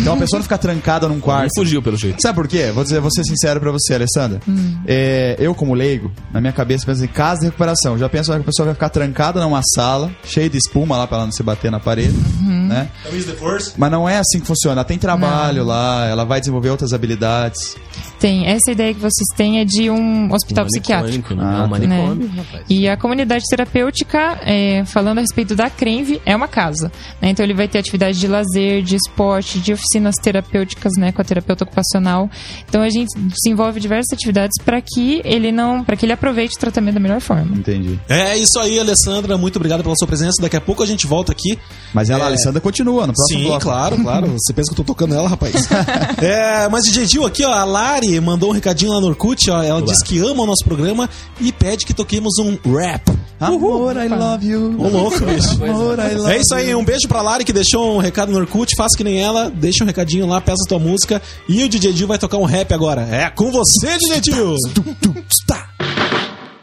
Então 0.01 0.15
a 0.15 0.17
pessoa 0.17 0.39
não 0.39 0.43
fica 0.43 0.57
trancada 0.57 1.07
num 1.07 1.21
quarto. 1.21 1.43
Não 1.55 1.63
fugiu, 1.63 1.83
pelo 1.83 1.99
jeito. 1.99 2.23
Sabe 2.23 2.35
por 2.35 2.49
quê? 2.49 2.71
Vou, 2.75 2.83
dizer, 2.83 2.99
vou 2.99 3.11
ser 3.13 3.25
sincero 3.25 3.61
pra 3.61 3.71
você, 3.71 3.93
Alessandra. 3.93 4.41
Hum. 4.49 4.75
É, 4.87 5.37
eu, 5.39 5.55
como 5.55 5.75
leigo, 5.75 6.11
na 6.33 6.41
minha 6.41 6.53
cabeça, 6.55 6.87
penso 6.87 7.05
em 7.05 7.09
casa 7.09 7.41
de 7.41 7.47
recuperação. 7.49 7.99
Já 7.99 8.09
penso 8.09 8.33
que 8.33 8.39
a 8.39 8.43
pessoa 8.43 8.65
vai 8.67 8.75
ficar 8.75 8.89
trancada 8.89 9.39
numa 9.43 9.61
sala, 9.75 10.11
cheia 10.25 10.49
de 10.49 10.57
espuma 10.57 10.97
lá 10.97 11.07
pra 11.07 11.19
ela 11.19 11.27
não 11.27 11.33
se 11.33 11.43
bater 11.43 11.71
na 11.71 11.79
parede, 11.79 12.17
Uhum. 12.41 12.62
Né? 12.73 12.91
Force. 13.39 13.73
Mas 13.77 13.91
não 13.91 14.09
é 14.09 14.19
assim 14.19 14.41
que 14.41 14.47
funciona. 14.47 14.81
Ela 14.81 14.85
tem 14.85 14.99
trabalho 14.99 15.65
lá, 15.65 16.07
ela 16.07 16.25
vai 16.25 16.41
desenvolver 16.41 16.71
outras 16.71 16.93
habilidades. 16.93 17.77
Tem. 18.23 18.47
Essa 18.47 18.71
ideia 18.71 18.95
que 18.95 19.01
vocês 19.01 19.27
têm 19.37 19.59
é 19.61 19.65
de 19.65 19.91
um 19.91 20.33
hospital 20.33 20.65
psiquiátrico. 20.67 21.35
Manicômio, 21.35 21.45
Ah, 21.45 21.53
não, 21.53 21.63
tá. 21.63 21.69
manicômio, 21.69 22.29
né? 22.29 22.35
rapaz. 22.37 22.65
E 22.71 22.89
a 22.89 22.97
comunidade 22.97 23.45
terapêutica, 23.51 24.39
é, 24.45 24.85
falando 24.85 25.19
a 25.19 25.21
respeito 25.23 25.57
da 25.57 25.69
CRENV, 25.69 26.21
é 26.25 26.35
uma 26.37 26.47
casa. 26.47 26.93
né? 27.21 27.31
Então 27.31 27.45
ele 27.45 27.53
vai 27.55 27.67
ter 27.67 27.79
atividade 27.79 28.21
de 28.21 28.29
lazer, 28.29 28.83
de 28.83 28.95
esporte, 28.95 29.59
de 29.59 29.73
oficinas 29.73 30.15
terapêuticas 30.23 30.93
né, 30.97 31.11
com 31.11 31.21
a 31.21 31.25
terapeuta 31.25 31.65
ocupacional. 31.65 32.31
Então 32.69 32.81
a 32.81 32.89
gente 32.89 33.09
desenvolve 33.19 33.81
diversas 33.81 34.13
atividades 34.13 34.53
para 34.65 34.81
que 34.81 35.21
ele 35.25 35.51
não, 35.51 35.83
para 35.83 35.97
que 35.97 36.07
ele 36.07 36.13
aproveite 36.13 36.55
o 36.57 36.61
tratamento 36.61 36.95
da 36.95 37.01
melhor 37.01 37.21
forma. 37.21 37.57
Entendi. 37.57 37.99
É 38.09 38.37
isso 38.39 38.57
aí, 38.61 38.79
Alessandra. 38.79 39.37
Muito 39.37 39.57
obrigado 39.57 39.83
pela 39.83 39.97
sua 39.97 40.07
presença. 40.07 40.41
Daqui 40.41 40.57
a 40.57 40.61
pouco 40.61 40.81
a 40.83 40.87
gente 40.87 41.09
volta 41.09 41.33
aqui. 41.33 41.59
Mas 41.93 42.09
ela, 42.09 42.21
É. 42.21 42.25
a 42.25 42.27
Alessandra, 42.29 42.61
continua 42.61 43.05
no 43.07 43.13
próximo 43.15 43.41
Sim, 43.41 43.47
bloco. 43.47 43.63
claro, 43.63 43.97
claro. 43.99 44.27
Você 44.39 44.53
pensa 44.53 44.69
que 44.73 44.81
eu 44.81 44.85
tô 44.85 44.93
tocando 44.93 45.13
ela, 45.15 45.29
rapaz? 45.29 45.69
é, 46.23 46.69
mas 46.69 46.85
DJ 46.85 47.07
Gil 47.07 47.27
aqui, 47.27 47.45
ó, 47.45 47.53
a 47.53 47.65
Lari 47.65 48.12
mandou 48.21 48.51
um 48.51 48.53
recadinho 48.53 48.93
lá 48.93 49.01
no 49.01 49.09
Orkut, 49.09 49.51
ó. 49.51 49.63
Ela 49.63 49.83
diz 49.83 50.03
que 50.03 50.19
ama 50.19 50.43
o 50.43 50.47
nosso 50.47 50.65
programa 50.65 51.09
e 51.41 51.53
pede 51.53 51.85
que 51.85 51.95
toquemos 51.95 52.39
um 52.39 52.57
rap. 52.75 53.11
Amor, 53.41 53.97
I 53.97 54.09
love 54.09 54.47
you. 54.47 54.77
Ô, 54.79 54.89
louco, 54.89 55.19
bicho. 55.27 55.65
Amor, 55.65 55.99
I 55.99 56.15
love 56.15 56.33
É 56.33 56.39
isso 56.39 56.55
aí, 56.55 56.75
um 56.75 56.85
beijo 56.85 57.09
pra 57.09 57.23
Lari 57.23 57.45
que 57.45 57.53
deixou 57.53 57.97
um 57.97 57.99
recado 57.99 58.31
no 58.31 58.39
Orkut. 58.39 58.75
Faça 58.77 58.97
que 58.97 59.03
nem 59.03 59.21
ela, 59.21 59.51
deixa 59.51 59.83
um 59.83 59.87
recadinho 59.87 60.27
lá, 60.27 60.41
peça 60.41 60.63
a 60.65 60.69
tua 60.69 60.79
música. 60.79 61.21
E 61.49 61.65
o 61.65 61.69
DJ 61.69 61.93
Gil 61.93 62.07
vai 62.07 62.19
tocar 62.19 62.39
um 62.39 62.45
rap 62.45 62.73
agora. 62.73 63.03
É 63.03 63.31
com 63.31 63.51
você, 63.51 63.99
DJ 63.99 64.33
Gil! 64.33 64.57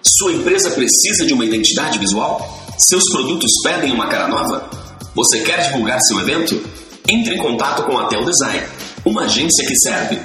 Sua 0.02 0.32
empresa 0.32 0.72
precisa 0.72 1.26
de 1.26 1.34
uma 1.34 1.46
identidade 1.46 2.00
visual? 2.00 2.66
Seus 2.78 3.04
produtos 3.12 3.52
pedem 3.64 3.92
uma 3.92 4.08
cara 4.08 4.28
nova? 4.28 4.70
Você 5.16 5.40
quer 5.40 5.70
divulgar 5.70 6.00
seu 6.02 6.20
evento? 6.22 6.62
Entre 7.10 7.36
em 7.36 7.38
contato 7.38 7.84
com 7.84 7.98
a 7.98 8.08
Tel 8.08 8.24
Design, 8.24 8.66
uma 9.04 9.24
agência 9.24 9.66
que 9.66 9.76
serve. 9.80 10.20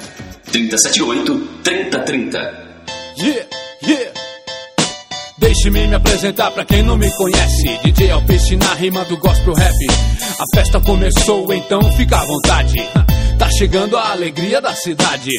378-3030. 0.51 2.33
Yeah, 3.17 3.47
yeah. 3.83 4.11
Deixe-me 5.37 5.87
me 5.87 5.95
apresentar 5.95 6.51
pra 6.51 6.65
quem 6.65 6.83
não 6.83 6.97
me 6.97 7.11
conhece. 7.15 7.79
DJ 7.83 8.11
Alpiste 8.11 8.55
na 8.55 8.73
rima 8.73 9.03
do 9.05 9.17
gospel 9.17 9.53
rap. 9.53 9.73
A 10.39 10.43
festa 10.55 10.79
começou, 10.81 11.53
então 11.53 11.81
fica 11.93 12.17
à 12.17 12.25
vontade. 12.25 13.04
Tá 13.45 13.51
chegando 13.59 13.95
a 13.95 14.09
alegria 14.09 14.59
da 14.59 14.73
cidade. 14.73 15.29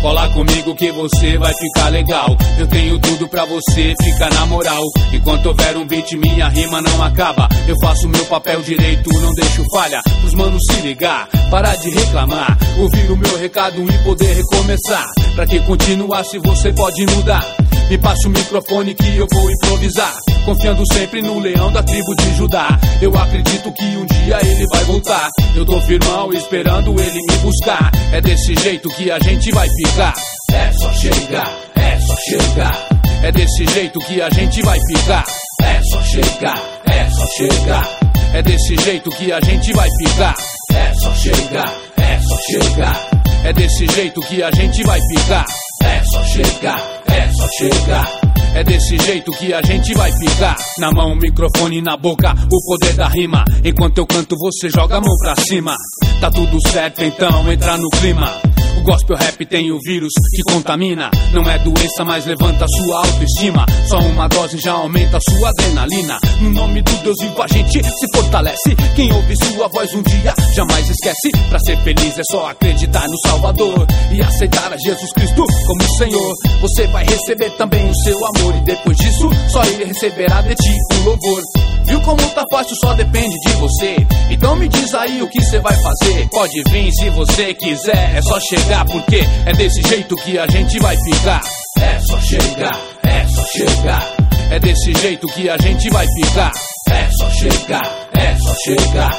Cola 0.00 0.28
comigo 0.28 0.72
que 0.76 0.92
você 0.92 1.36
vai 1.36 1.52
ficar 1.52 1.88
legal. 1.88 2.36
Eu 2.60 2.68
tenho 2.68 2.96
tudo 3.00 3.26
pra 3.26 3.44
você 3.44 3.92
ficar 4.04 4.32
na 4.32 4.46
moral. 4.46 4.84
Enquanto 5.12 5.46
houver 5.46 5.76
um 5.76 5.84
beat, 5.84 6.12
minha 6.12 6.48
rima 6.48 6.80
não 6.80 7.02
acaba. 7.02 7.48
Eu 7.66 7.74
faço 7.82 8.08
meu 8.08 8.24
papel 8.26 8.62
direito, 8.62 9.10
não 9.12 9.32
deixo 9.34 9.64
falha. 9.74 10.00
Pros 10.20 10.34
manos 10.34 10.62
se 10.70 10.80
ligar, 10.82 11.28
parar 11.50 11.74
de 11.74 11.90
reclamar. 11.90 12.56
Ouvir 12.78 13.10
o 13.10 13.16
meu 13.16 13.36
recado 13.36 13.82
e 13.82 14.04
poder 14.04 14.32
recomeçar. 14.32 15.06
Pra 15.34 15.44
que 15.44 15.58
continuar 15.62 16.24
se 16.24 16.38
você 16.38 16.72
pode 16.72 17.04
mudar? 17.16 17.65
Me 17.90 17.98
passe 17.98 18.26
o 18.26 18.30
microfone 18.30 18.94
que 18.94 19.16
eu 19.16 19.26
vou 19.32 19.50
improvisar. 19.50 20.12
Confiando 20.44 20.82
sempre 20.92 21.22
no 21.22 21.38
leão 21.38 21.72
da 21.72 21.82
tribo 21.82 22.14
de 22.16 22.34
Judá. 22.36 22.78
Eu 23.00 23.16
acredito 23.16 23.72
que 23.72 23.84
um 23.96 24.06
dia 24.06 24.38
ele 24.42 24.66
vai 24.72 24.84
voltar. 24.84 25.28
Eu 25.54 25.64
tô 25.64 25.80
firmão 25.82 26.32
esperando 26.32 26.90
ele 27.00 27.20
me 27.28 27.36
buscar. 27.38 27.90
É 28.12 28.20
desse 28.20 28.54
jeito 28.56 28.88
que 28.90 29.10
a 29.10 29.18
gente 29.18 29.50
vai 29.52 29.68
ficar. 29.68 30.14
É 30.52 30.72
só 30.72 30.92
chegar, 30.92 31.54
é 31.74 32.00
só 32.00 32.16
chegar. 32.16 32.88
É 33.22 33.32
desse 33.32 33.66
jeito 33.66 33.98
que 34.00 34.20
a 34.20 34.30
gente 34.30 34.62
vai 34.62 34.78
ficar. 34.88 35.24
É 35.62 35.82
só 35.82 36.02
chegar, 36.02 36.62
é 36.84 37.10
só 37.10 37.26
chegar. 37.26 37.98
É 38.32 38.42
desse 38.42 38.76
jeito 38.76 39.10
que 39.10 39.32
a 39.32 39.40
gente 39.40 39.72
vai 39.72 39.88
ficar. 40.02 40.34
É 40.72 40.94
só 40.94 41.14
chegar, 41.14 41.74
é 41.96 42.20
só 42.20 42.36
chegar. 42.38 43.10
É 43.44 43.52
desse 43.52 43.86
jeito 43.86 44.20
que 44.20 44.42
a 44.42 44.50
gente 44.50 44.82
vai 44.84 45.00
ficar. 45.14 45.44
É 45.82 46.02
só 46.04 46.22
chegar, 46.24 46.95
é 47.16 47.30
só 47.32 47.48
chegar. 47.58 48.20
É 48.54 48.64
desse 48.64 48.98
jeito 48.98 49.30
que 49.32 49.52
a 49.52 49.62
gente 49.62 49.94
vai 49.94 50.10
ficar. 50.12 50.56
Na 50.78 50.90
mão, 50.90 51.14
microfone 51.14 51.82
na 51.82 51.96
boca, 51.96 52.32
o 52.32 52.66
poder 52.66 52.94
da 52.94 53.08
rima. 53.08 53.44
Enquanto 53.64 53.98
eu 53.98 54.06
canto, 54.06 54.36
você 54.38 54.68
joga 54.70 54.96
a 54.96 55.00
mão 55.00 55.16
pra 55.20 55.34
cima. 55.36 55.74
Tá 56.20 56.30
tudo 56.30 56.56
certo, 56.70 57.02
então 57.02 57.52
entra 57.52 57.76
no 57.76 57.88
clima. 57.90 58.55
Gospel 58.86 59.16
rap 59.16 59.44
tem 59.46 59.72
o 59.72 59.80
vírus 59.80 60.12
que 60.32 60.42
contamina. 60.44 61.10
Não 61.32 61.42
é 61.50 61.58
doença, 61.58 62.04
mas 62.04 62.24
levanta 62.24 62.64
sua 62.68 62.98
autoestima. 62.98 63.66
Só 63.88 63.98
uma 63.98 64.28
dose 64.28 64.58
já 64.58 64.74
aumenta 64.74 65.18
sua 65.28 65.48
adrenalina. 65.48 66.16
No 66.40 66.50
nome 66.50 66.82
do 66.82 66.92
Deus 67.02 67.16
vivo 67.20 67.42
a 67.42 67.48
gente 67.48 67.82
se 67.82 68.06
fortalece. 68.14 68.76
Quem 68.94 69.12
ouve 69.12 69.34
sua 69.44 69.66
voz 69.66 69.92
um 69.92 70.02
dia 70.02 70.32
jamais 70.54 70.88
esquece. 70.88 71.32
Pra 71.48 71.58
ser 71.58 71.76
feliz 71.82 72.16
é 72.16 72.22
só 72.30 72.48
acreditar 72.50 73.08
no 73.08 73.18
Salvador 73.26 73.86
e 74.12 74.22
aceitar 74.22 74.72
a 74.72 74.76
Jesus 74.76 75.12
Cristo 75.14 75.44
como 75.66 75.96
Senhor. 75.98 76.34
Você 76.60 76.86
vai 76.86 77.04
receber 77.04 77.50
também 77.56 77.90
o 77.90 77.94
seu 78.04 78.16
amor 78.24 78.54
e 78.54 78.60
depois 78.60 78.96
disso 78.98 79.28
só 79.48 79.64
ele 79.64 79.84
receberá 79.84 80.42
de 80.42 80.54
ti 80.54 80.74
o 81.00 81.04
louvor. 81.06 81.42
Viu 81.86 82.00
como 82.00 82.20
tá 82.30 82.42
fácil, 82.50 82.76
só 82.84 82.94
depende 82.94 83.38
de 83.46 83.52
você. 83.54 83.96
Então 84.28 84.56
me 84.56 84.68
diz 84.68 84.92
aí 84.92 85.22
o 85.22 85.28
que 85.28 85.40
você 85.40 85.60
vai 85.60 85.74
fazer. 85.74 86.28
Pode 86.30 86.62
vir 86.70 86.90
se 86.92 87.10
você 87.10 87.54
quiser, 87.54 88.16
é 88.16 88.22
só 88.22 88.40
chegar, 88.40 88.75
porque 88.84 89.24
é 89.46 89.52
desse 89.52 89.82
jeito 89.88 90.14
que 90.16 90.38
a 90.38 90.46
gente 90.46 90.78
vai 90.80 90.96
ficar. 90.96 91.40
É 91.78 91.98
só 92.00 92.20
chegar, 92.20 92.80
é 93.02 93.26
só 93.28 93.44
chegar. 93.46 94.16
É 94.50 94.58
desse 94.60 94.92
jeito 94.94 95.26
que 95.28 95.48
a 95.48 95.56
gente 95.58 95.90
vai 95.90 96.06
ficar. 96.06 96.52
É 96.90 97.08
só 97.18 97.30
chegar, 97.30 98.08
é 98.12 98.36
só 98.36 98.54
chegar. 98.64 99.10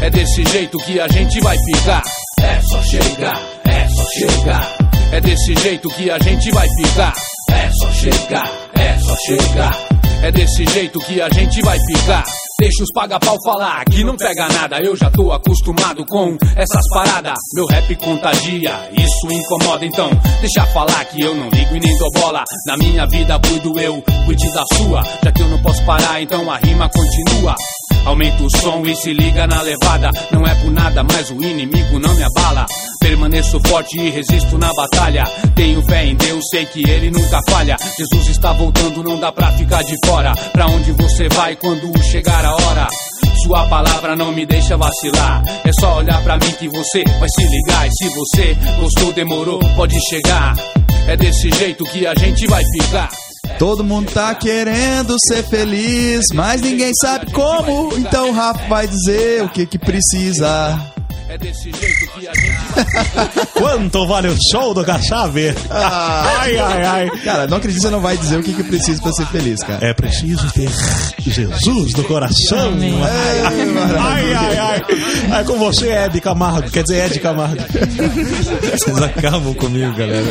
É 0.00 0.10
desse 0.10 0.44
jeito 0.44 0.78
que 0.78 1.00
a 1.00 1.08
gente 1.08 1.40
vai 1.40 1.56
ficar. 1.58 2.02
É 2.40 2.60
só 2.60 2.82
chegar, 2.82 3.42
é 3.64 3.88
só 3.88 4.04
chegar. 4.18 4.76
É 5.12 5.20
desse 5.20 5.54
jeito 5.54 5.88
que 5.90 6.10
a 6.10 6.18
gente 6.18 6.50
vai 6.50 6.66
ficar. 6.82 7.12
É 7.50 7.70
só 7.72 7.90
chegar, 7.92 8.50
é 8.74 8.98
só 8.98 9.16
chegar. 9.16 9.78
É 10.22 10.32
desse 10.32 10.66
jeito 10.66 10.98
que 11.00 11.20
a 11.20 11.28
gente 11.30 11.62
vai 11.62 11.78
ficar. 11.86 12.24
Deixa 12.58 12.82
os 12.82 12.90
paga-pau 12.94 13.36
falar 13.44 13.84
que 13.84 14.02
não 14.02 14.16
pega 14.16 14.48
nada. 14.48 14.80
Eu 14.80 14.96
já 14.96 15.10
tô 15.10 15.30
acostumado 15.30 16.06
com 16.06 16.38
essas 16.56 16.88
paradas. 16.88 17.36
Meu 17.54 17.66
rap 17.66 17.94
contagia, 17.96 18.72
isso 18.94 19.30
incomoda. 19.30 19.84
Então, 19.84 20.08
deixa 20.40 20.64
falar 20.72 21.04
que 21.04 21.20
eu 21.20 21.34
não 21.34 21.50
ligo 21.50 21.76
e 21.76 21.80
nem 21.80 21.98
dou 21.98 22.10
bola. 22.12 22.44
Na 22.66 22.78
minha 22.78 23.06
vida 23.08 23.38
cuido 23.46 23.78
eu, 23.78 24.02
cuide 24.24 24.50
da 24.54 24.64
sua. 24.72 25.02
Já 25.22 25.32
que 25.32 25.42
eu 25.42 25.48
não 25.48 25.60
posso 25.60 25.84
parar, 25.84 26.22
então 26.22 26.50
a 26.50 26.56
rima 26.56 26.88
continua. 26.88 27.54
Aumenta 28.06 28.44
o 28.44 28.48
som 28.60 28.86
e 28.86 28.94
se 28.94 29.12
liga 29.12 29.48
na 29.48 29.60
levada. 29.62 30.10
Não 30.30 30.46
é 30.46 30.54
por 30.54 30.70
nada, 30.70 31.02
mas 31.02 31.28
o 31.28 31.42
inimigo 31.42 31.98
não 31.98 32.14
me 32.14 32.22
abala. 32.22 32.64
Permaneço 33.00 33.60
forte 33.66 33.98
e 33.98 34.10
resisto 34.10 34.56
na 34.56 34.72
batalha. 34.74 35.24
Tenho 35.56 35.82
fé 35.82 36.06
em 36.06 36.14
Deus, 36.14 36.44
sei 36.48 36.66
que 36.66 36.88
ele 36.88 37.10
nunca 37.10 37.40
falha. 37.48 37.76
Jesus 37.98 38.28
está 38.28 38.52
voltando, 38.52 39.02
não 39.02 39.18
dá 39.18 39.32
pra 39.32 39.50
ficar 39.52 39.82
de 39.82 39.96
fora. 40.06 40.32
Pra 40.52 40.66
onde 40.66 40.92
você 40.92 41.28
vai 41.30 41.56
quando 41.56 42.00
chegar 42.04 42.44
a 42.44 42.54
hora? 42.54 42.86
Sua 43.42 43.66
palavra 43.68 44.14
não 44.14 44.30
me 44.32 44.46
deixa 44.46 44.76
vacilar. 44.76 45.42
É 45.64 45.70
só 45.80 45.96
olhar 45.96 46.22
pra 46.22 46.36
mim 46.36 46.52
que 46.52 46.68
você 46.68 47.02
vai 47.18 47.28
se 47.28 47.44
ligar. 47.44 47.88
E 47.88 47.90
se 47.90 48.08
você 48.08 48.56
gostou, 48.80 49.12
demorou, 49.12 49.58
pode 49.74 49.98
chegar. 50.08 50.54
É 51.08 51.16
desse 51.16 51.50
jeito 51.50 51.84
que 51.84 52.06
a 52.06 52.14
gente 52.14 52.46
vai 52.46 52.62
ficar. 52.72 53.08
Todo 53.58 53.82
mundo 53.82 54.12
tá 54.12 54.34
querendo 54.34 55.16
ser 55.26 55.42
feliz, 55.44 56.26
mas 56.34 56.60
ninguém 56.60 56.92
sabe 57.00 57.32
como. 57.32 57.96
Então 57.96 58.30
o 58.30 58.32
Rafa 58.32 58.68
vai 58.68 58.86
dizer 58.86 59.42
o 59.44 59.48
que 59.48 59.66
que 59.66 59.78
precisa. 59.78 60.78
É 61.28 61.36
desse 61.38 61.72
jeito 61.72 62.06
que 62.12 62.28
a 62.28 62.34
gente 62.34 62.45
Quanto 63.54 64.06
vale 64.06 64.28
o 64.28 64.36
show 64.50 64.74
do 64.74 64.84
Cachave? 64.84 65.54
ai, 65.70 66.58
ai, 66.58 66.82
ai. 66.84 67.10
Cara, 67.24 67.46
não 67.46 67.56
acredito 67.58 67.80
que 67.80 67.86
você 67.86 67.92
não 67.92 68.00
vai 68.00 68.16
dizer 68.16 68.38
o 68.38 68.42
que 68.42 68.52
que 68.52 68.62
precisa 68.64 69.02
pra 69.02 69.12
ser 69.12 69.26
feliz, 69.26 69.60
cara. 69.62 69.84
É 69.84 69.92
preciso 69.92 70.50
ter 70.52 70.68
Jesus 71.18 71.94
no 71.94 72.04
coração. 72.04 72.68
Amém. 72.68 72.94
Ai, 73.02 74.32
ai, 74.34 74.58
ai. 74.58 75.40
É 75.40 75.44
com 75.44 75.58
você, 75.58 75.90
Ed 75.92 76.20
Camargo. 76.20 76.70
Quer 76.70 76.82
dizer, 76.82 77.06
Ed 77.06 77.18
Camargo. 77.20 77.56
Vocês 78.76 79.02
acabam 79.02 79.54
comigo, 79.54 79.92
galera. 79.94 80.26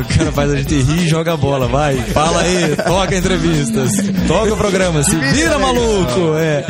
O 0.00 0.16
cara 0.16 0.32
faz 0.32 0.50
a 0.52 0.56
gente 0.56 0.82
rir 0.82 1.04
e 1.04 1.08
joga 1.08 1.34
a 1.34 1.36
bola. 1.36 1.66
Vai, 1.68 1.96
fala 1.96 2.40
aí, 2.42 2.76
toca 2.76 3.16
entrevistas, 3.16 3.90
toca 4.26 4.54
o 4.54 4.56
programa, 4.56 5.02
se 5.02 5.16
vira 5.16 5.58
maluco. 5.58 6.36
É. 6.38 6.64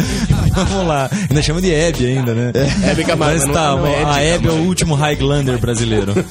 Vamos 0.69 0.87
lá. 0.87 1.09
Ainda 1.29 1.43
chama 1.43 1.61
de 1.61 1.73
Hebe 1.73 2.07
ainda, 2.07 2.35
né? 2.35 2.53
Hebe 2.91 3.05
Camargo, 3.05 3.35
Mas 3.39 3.45
não- 3.47 3.53
tá, 3.55 3.77
não 3.77 3.87
é 3.87 4.05
a 4.05 4.23
Hebe 4.23 4.49
é 4.49 4.51
o 4.51 4.63
último 4.67 4.95
Highlander 4.95 5.59
brasileiro. 5.59 6.15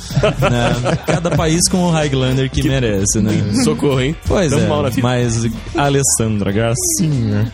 Né? 0.49 0.97
Cada 1.05 1.31
país 1.31 1.67
com 1.69 1.83
o 1.85 1.91
Highlander 1.91 2.49
que, 2.49 2.67
merece, 2.67 3.19
né? 3.19 3.31
Socorro, 3.63 4.01
hein? 4.01 4.15
Pois 4.25 4.49
Deu 4.51 4.59
é, 4.61 4.67
mal 4.67 4.81
na 4.83 4.89
vida. 4.89 5.01
mas 5.01 5.43
Alessandra 5.75 6.51
Garcinha. 6.51 7.51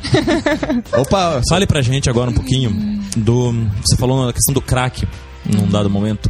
Opa, 0.98 1.42
Fale 1.50 1.66
pra 1.66 1.82
gente 1.82 2.10
agora 2.10 2.30
um 2.30 2.34
pouquinho 2.34 2.72
do. 3.18 3.54
Você 3.86 3.96
falou 3.98 4.26
na 4.26 4.34
questão 4.34 4.54
do 4.54 4.62
crack 4.62 5.08
num 5.46 5.68
dado 5.68 5.90
momento. 5.90 6.30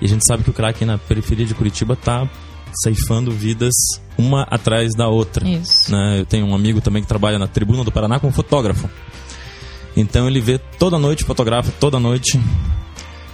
E 0.00 0.04
a 0.06 0.08
gente 0.08 0.26
sabe 0.26 0.42
que 0.42 0.50
o 0.50 0.52
crack 0.52 0.84
na 0.84 0.96
periferia 0.98 1.44
de 1.46 1.54
Curitiba 1.54 1.94
tá 1.96 2.28
ceifando 2.82 3.30
vidas 3.30 3.74
uma 4.16 4.42
atrás 4.44 4.92
da 4.96 5.08
outra. 5.08 5.46
Isso. 5.48 5.90
né? 5.90 6.20
Eu 6.20 6.26
tenho 6.26 6.46
um 6.46 6.54
amigo 6.54 6.80
também 6.80 7.02
que 7.02 7.08
trabalha 7.08 7.38
na 7.38 7.46
Tribuna 7.46 7.84
do 7.84 7.92
Paraná 7.92 8.18
como 8.18 8.32
fotógrafo. 8.32 8.88
Então 10.00 10.26
ele 10.26 10.40
vê 10.40 10.58
toda 10.78 10.98
noite, 10.98 11.24
fotografa 11.24 11.72
toda 11.78 11.98
noite 12.00 12.38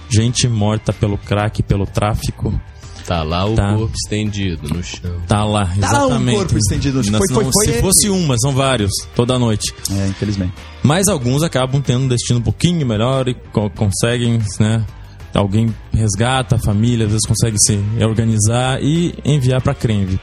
gente 0.09 0.47
morta 0.47 0.93
pelo 0.93 1.17
crack, 1.17 1.61
pelo 1.63 1.85
tráfico. 1.85 2.59
Tá 3.05 3.23
lá 3.23 3.45
o 3.45 3.55
Tá. 3.55 3.73
corpo 3.73 3.93
estendido 3.95 4.67
no 4.73 4.83
chão. 4.83 5.15
Tá 5.27 5.43
lá, 5.45 5.65
Tá 5.79 5.91
lá 5.93 6.01
um 6.03 6.05
exatamente. 6.07 6.35
corpo 6.37 6.57
estendido 6.57 6.97
no 6.97 7.03
chão. 7.03 7.13
Não, 7.13 7.19
Foi- 7.19 7.33
foi- 7.35 7.51
foi 7.53 7.65
se 7.65 7.71
ele. 7.71 7.81
fosse 7.81 8.09
uma, 8.09 8.35
são 8.37 8.51
vários, 8.53 8.91
toda 9.15 9.39
noite. 9.39 9.73
É, 9.91 10.07
infelizmente. 10.07 10.53
Mas 10.83 11.07
alguns 11.07 11.41
acabam 11.41 11.81
tendo 11.81 12.03
um 12.03 12.07
destino 12.07 12.39
um 12.39 12.41
pouquinho 12.41 12.85
melhor 12.85 13.27
e 13.29 13.33
co- 13.33 13.69
conseguem, 13.69 14.39
né? 14.59 14.85
Alguém 15.33 15.73
resgata 15.93 16.55
a 16.55 16.59
família, 16.59 17.05
às 17.05 17.11
vezes 17.11 17.25
consegue 17.27 17.55
se 17.59 17.79
organizar 18.03 18.81
e 18.83 19.13
enviar 19.23 19.61
pra 19.61 19.73
Crenve. 19.73 20.19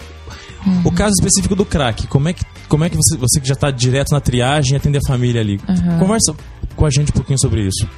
O 0.85 0.91
caso 0.91 1.13
específico 1.19 1.55
do 1.55 1.65
crack, 1.65 2.07
como 2.07 2.29
é 2.29 2.33
que, 2.33 2.43
como 2.69 2.85
é 2.85 2.91
que 2.91 2.97
você, 2.97 3.17
você 3.17 3.41
que 3.41 3.47
já 3.49 3.55
tá 3.55 3.71
direto 3.71 4.11
na 4.13 4.21
triagem 4.21 4.77
atende 4.77 4.99
a 4.99 5.01
família 5.07 5.41
ali? 5.41 5.59
Conversa 5.99 6.35
com 6.77 6.87
a 6.87 6.91
gente 6.91 7.11
um 7.11 7.15
pouquinho 7.15 7.39
sobre 7.39 7.67
isso. 7.67 7.89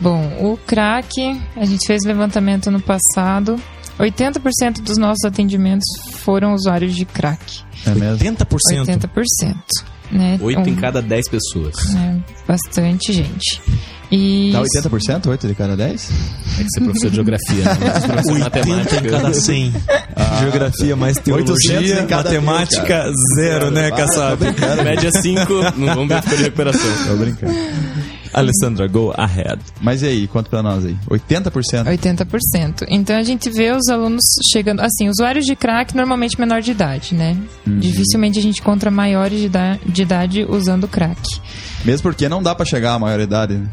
Bom, 0.00 0.26
o 0.40 0.56
crack, 0.66 1.40
a 1.56 1.64
gente 1.64 1.86
fez 1.86 2.04
levantamento 2.04 2.70
no 2.70 2.80
passado. 2.80 3.56
80% 3.98 4.80
dos 4.80 4.96
nossos 4.96 5.24
atendimentos 5.26 5.84
foram 6.14 6.54
usuários 6.54 6.96
de 6.96 7.04
crack. 7.04 7.60
É 7.86 7.90
mesmo? 7.94 8.24
80%. 8.24 8.46
80%. 8.86 9.56
Né? 10.10 10.38
Oito 10.42 10.68
em 10.68 10.72
Um- 10.72 10.76
cada 10.76 11.00
dez 11.02 11.28
pessoas. 11.28 11.94
é, 11.94 12.16
bastante 12.48 13.12
gente. 13.12 13.60
E 14.12 14.50
Dá 14.52 14.60
80%? 14.62 15.28
8 15.28 15.46
de 15.46 15.54
cada 15.54 15.76
10? 15.76 16.10
É 16.58 16.64
que 16.64 16.68
você 16.68 16.80
é 16.80 16.82
professor 16.84 17.10
de 17.10 17.14
geografia, 17.14 17.64
né? 17.64 17.78
Mas 17.94 18.06
professor 18.06 18.36
de 18.36 18.42
80 18.42 18.96
em 19.06 19.10
cada 19.10 19.32
100. 19.34 19.72
Geografia 20.40 20.96
mais 20.96 21.16
800 21.16 21.58
teologia, 21.64 22.06
matemática 22.16 23.04
mil, 23.04 23.14
zero, 23.36 23.70
né, 23.70 23.90
Kassab? 23.90 24.40
Média 24.84 25.10
5, 25.12 25.52
não 25.76 25.94
vamos 25.94 26.08
ver 26.08 26.22
se 26.22 26.28
foi 26.28 26.36
de 26.38 26.42
recuperação. 26.44 26.90
Tô 27.08 27.16
brincando. 27.16 27.54
Alessandra, 28.32 28.86
go 28.86 29.12
ahead. 29.16 29.60
Mas 29.80 30.02
e 30.02 30.06
aí, 30.06 30.26
conta 30.28 30.48
pra 30.48 30.62
nós 30.62 30.84
aí. 30.86 30.96
80%? 31.08 31.84
80%. 31.86 32.86
Então 32.88 33.16
a 33.16 33.22
gente 33.24 33.50
vê 33.50 33.72
os 33.72 33.88
alunos 33.88 34.22
chegando. 34.52 34.80
Assim, 34.80 35.08
usuários 35.08 35.44
de 35.44 35.56
crack 35.56 35.96
normalmente 35.96 36.38
menor 36.38 36.60
de 36.62 36.70
idade, 36.70 37.14
né? 37.14 37.36
Dificilmente 37.66 38.38
a 38.38 38.42
gente 38.42 38.60
encontra 38.60 38.88
maiores 38.90 39.38
de, 39.40 39.46
ida- 39.46 39.80
de 39.84 40.02
idade 40.02 40.46
usando 40.48 40.86
crack. 40.86 41.20
Mesmo 41.84 42.02
porque 42.04 42.28
não 42.28 42.40
dá 42.42 42.54
pra 42.54 42.64
chegar 42.64 42.94
à 42.94 42.98
maioridade, 43.00 43.54
né? 43.54 43.66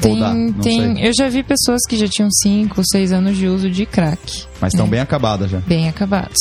Tem, 0.00 0.18
dá, 0.18 0.32
tem, 0.62 0.96
sei. 0.96 1.08
eu 1.08 1.12
já 1.16 1.28
vi 1.28 1.42
pessoas 1.42 1.80
que 1.88 1.96
já 1.96 2.06
tinham 2.08 2.28
5, 2.30 2.82
6 2.92 3.12
anos 3.12 3.36
de 3.36 3.46
uso 3.46 3.70
de 3.70 3.86
crack, 3.86 4.44
Mas 4.60 4.72
estão 4.72 4.86
bem 4.88 5.00
acabadas 5.00 5.50
já. 5.50 5.58
bem 5.60 5.88
acabados. 5.88 6.38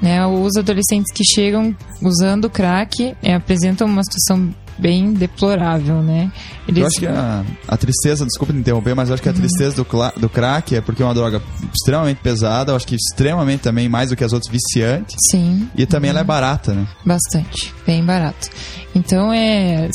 Né, 0.00 0.24
os 0.24 0.56
adolescentes 0.56 1.12
que 1.12 1.24
chegam 1.24 1.74
usando 2.00 2.48
crack 2.48 3.16
é, 3.20 3.34
apresentam 3.34 3.86
uma 3.88 4.02
situação 4.04 4.54
bem 4.78 5.12
deplorável, 5.12 6.02
né? 6.02 6.30
Eles, 6.66 6.80
Eu 6.80 6.86
acho 6.86 6.98
que 6.98 7.06
a, 7.06 7.44
a 7.66 7.76
tristeza, 7.76 8.24
desculpa 8.24 8.52
te 8.52 8.58
interromper, 8.58 8.94
mas 8.94 9.08
eu 9.08 9.14
acho 9.14 9.22
que 9.22 9.28
a 9.28 9.32
tristeza 9.32 9.76
do, 9.76 9.86
do 10.20 10.28
crack 10.28 10.74
é 10.76 10.80
porque 10.80 11.02
é 11.02 11.04
uma 11.04 11.14
droga 11.14 11.42
extremamente 11.74 12.18
pesada, 12.18 12.72
eu 12.72 12.76
acho 12.76 12.86
que 12.86 12.94
extremamente 12.94 13.60
também 13.60 13.88
mais 13.88 14.10
do 14.10 14.16
que 14.16 14.24
as 14.24 14.32
outras 14.32 14.50
viciantes. 14.52 15.16
Sim, 15.30 15.68
E 15.76 15.86
também 15.86 16.10
ela 16.10 16.20
é 16.20 16.24
barata, 16.24 16.72
né? 16.72 16.86
Bastante, 17.04 17.74
bem 17.86 18.04
barato. 18.04 18.48
Então, 18.94 19.32
é, 19.32 19.88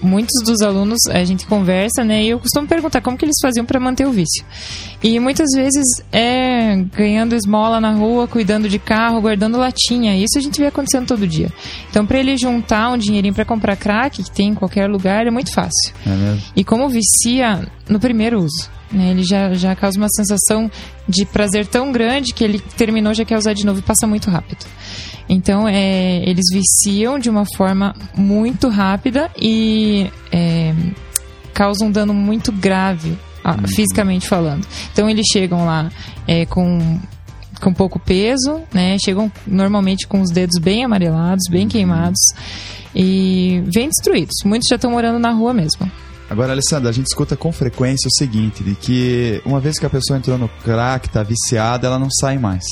muitos 0.00 0.42
dos 0.42 0.62
alunos 0.62 0.98
a 1.10 1.22
gente 1.24 1.46
conversa, 1.46 2.04
né? 2.04 2.22
E 2.24 2.30
eu 2.30 2.38
costumo 2.38 2.66
perguntar 2.66 3.00
como 3.02 3.16
que 3.16 3.24
eles 3.24 3.36
faziam 3.42 3.66
para 3.66 3.78
manter 3.78 4.06
o 4.06 4.12
vício. 4.12 4.44
E 5.02 5.20
muitas 5.20 5.48
vezes 5.54 5.84
é 6.10 6.76
ganhando 6.96 7.34
esmola 7.34 7.80
na 7.80 7.92
rua, 7.92 8.26
cuidando 8.26 8.68
de 8.68 8.78
carro, 8.78 9.20
guardando 9.20 9.58
latinha. 9.58 10.16
Isso 10.16 10.38
a 10.38 10.40
gente 10.40 10.58
vê 10.58 10.68
acontecendo 10.68 11.06
todo 11.06 11.26
dia. 11.26 11.52
Então, 11.90 12.06
para 12.06 12.18
ele 12.18 12.36
juntar 12.36 12.90
um 12.90 12.96
dinheirinho 12.96 13.34
para 13.34 13.44
comprar 13.44 13.76
crack, 13.76 14.22
que 14.26 14.36
tem 14.36 14.48
em 14.48 14.54
qualquer 14.54 14.88
lugar, 14.88 15.26
é 15.26 15.30
muito 15.30 15.52
fácil. 15.52 15.92
É 16.06 16.10
mesmo? 16.10 16.42
E 16.54 16.64
como 16.64 16.88
vicia 16.88 17.66
no 17.88 17.98
primeiro 17.98 18.40
uso. 18.40 18.76
Né, 18.90 19.10
ele 19.10 19.24
já, 19.24 19.52
já 19.54 19.74
causa 19.74 19.98
uma 19.98 20.08
sensação 20.08 20.70
de 21.08 21.24
prazer 21.26 21.66
tão 21.66 21.90
grande 21.90 22.32
que 22.32 22.44
ele 22.44 22.60
terminou 22.76 23.12
já 23.12 23.24
quer 23.24 23.36
usar 23.36 23.52
de 23.52 23.66
novo 23.66 23.80
e 23.80 23.82
passa 23.82 24.06
muito 24.06 24.30
rápido. 24.30 24.64
Então, 25.28 25.66
é, 25.68 26.22
eles 26.28 26.44
viciam 26.52 27.18
de 27.18 27.28
uma 27.28 27.44
forma 27.56 27.94
muito 28.16 28.68
rápida 28.68 29.28
e 29.36 30.10
é, 30.30 30.72
causam 31.52 31.88
um 31.88 31.90
dano 31.90 32.14
muito 32.14 32.52
grave, 32.52 33.18
ah, 33.42 33.56
fisicamente 33.66 34.28
falando. 34.28 34.64
Então, 34.92 35.10
eles 35.10 35.26
chegam 35.32 35.64
lá 35.64 35.90
é, 36.28 36.46
com 36.46 37.00
com 37.66 37.74
pouco 37.74 37.98
peso, 37.98 38.60
né? 38.72 38.96
Chegam 39.04 39.30
normalmente 39.44 40.06
com 40.06 40.20
os 40.20 40.30
dedos 40.30 40.56
bem 40.60 40.84
amarelados, 40.84 41.48
bem 41.50 41.66
queimados 41.66 42.20
e 42.94 43.60
bem 43.74 43.88
destruídos. 43.88 44.36
Muitos 44.44 44.68
já 44.70 44.76
estão 44.76 44.92
morando 44.92 45.18
na 45.18 45.32
rua 45.32 45.52
mesmo. 45.52 45.90
Agora, 46.30 46.52
Alessandra, 46.52 46.90
a 46.90 46.92
gente 46.92 47.06
escuta 47.06 47.36
com 47.36 47.50
frequência 47.50 48.06
o 48.06 48.16
seguinte, 48.16 48.62
de 48.62 48.76
que 48.76 49.42
uma 49.44 49.58
vez 49.58 49.80
que 49.80 49.86
a 49.86 49.90
pessoa 49.90 50.16
entrou 50.16 50.38
no 50.38 50.48
crack, 50.62 51.08
tá 51.08 51.24
viciada, 51.24 51.88
ela 51.88 51.98
não 51.98 52.08
sai 52.08 52.38
mais. 52.38 52.64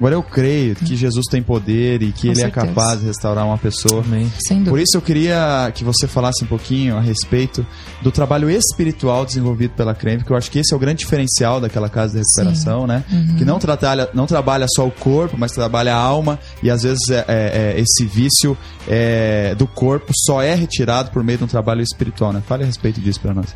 Agora 0.00 0.14
eu 0.14 0.22
creio 0.22 0.74
que 0.76 0.96
Jesus 0.96 1.26
tem 1.30 1.42
poder 1.42 2.00
e 2.00 2.10
que 2.10 2.22
Com 2.28 2.32
ele 2.32 2.40
é 2.40 2.44
certeza. 2.44 2.66
capaz 2.68 3.00
de 3.00 3.06
restaurar 3.06 3.44
uma 3.44 3.58
pessoa. 3.58 4.02
Amém. 4.02 4.32
Por 4.64 4.80
isso 4.80 4.96
eu 4.96 5.02
queria 5.02 5.70
que 5.74 5.84
você 5.84 6.06
falasse 6.08 6.42
um 6.42 6.46
pouquinho 6.46 6.96
a 6.96 7.02
respeito 7.02 7.66
do 8.00 8.10
trabalho 8.10 8.48
espiritual 8.48 9.26
desenvolvido 9.26 9.74
pela 9.74 9.94
Creme, 9.94 10.24
que 10.24 10.30
eu 10.32 10.36
acho 10.38 10.50
que 10.50 10.58
esse 10.58 10.72
é 10.72 10.76
o 10.76 10.80
grande 10.80 11.00
diferencial 11.00 11.60
daquela 11.60 11.90
casa 11.90 12.14
de 12.14 12.20
recuperação, 12.20 12.86
né? 12.86 13.04
Que 13.36 13.44
não 13.44 13.58
trabalha, 13.58 14.08
não 14.14 14.26
trabalha 14.26 14.64
só 14.74 14.86
o 14.86 14.90
corpo, 14.90 15.36
mas 15.38 15.52
trabalha 15.52 15.94
a 15.94 15.98
alma 16.00 16.38
e 16.62 16.70
às 16.70 16.82
vezes 16.82 17.10
é, 17.10 17.24
é- 17.28 17.74
é 17.76 17.80
esse 17.80 18.06
vício 18.06 18.56
é, 18.88 19.54
do 19.54 19.66
corpo 19.66 20.12
só 20.24 20.40
é 20.40 20.54
retirado 20.54 21.10
por 21.10 21.22
meio 21.22 21.36
de 21.36 21.44
um 21.44 21.46
trabalho 21.46 21.82
espiritual, 21.82 22.32
né? 22.32 22.42
Fale 22.46 22.62
a 22.62 22.66
respeito 22.66 23.02
disso 23.02 23.20
para 23.20 23.34
nós. 23.34 23.54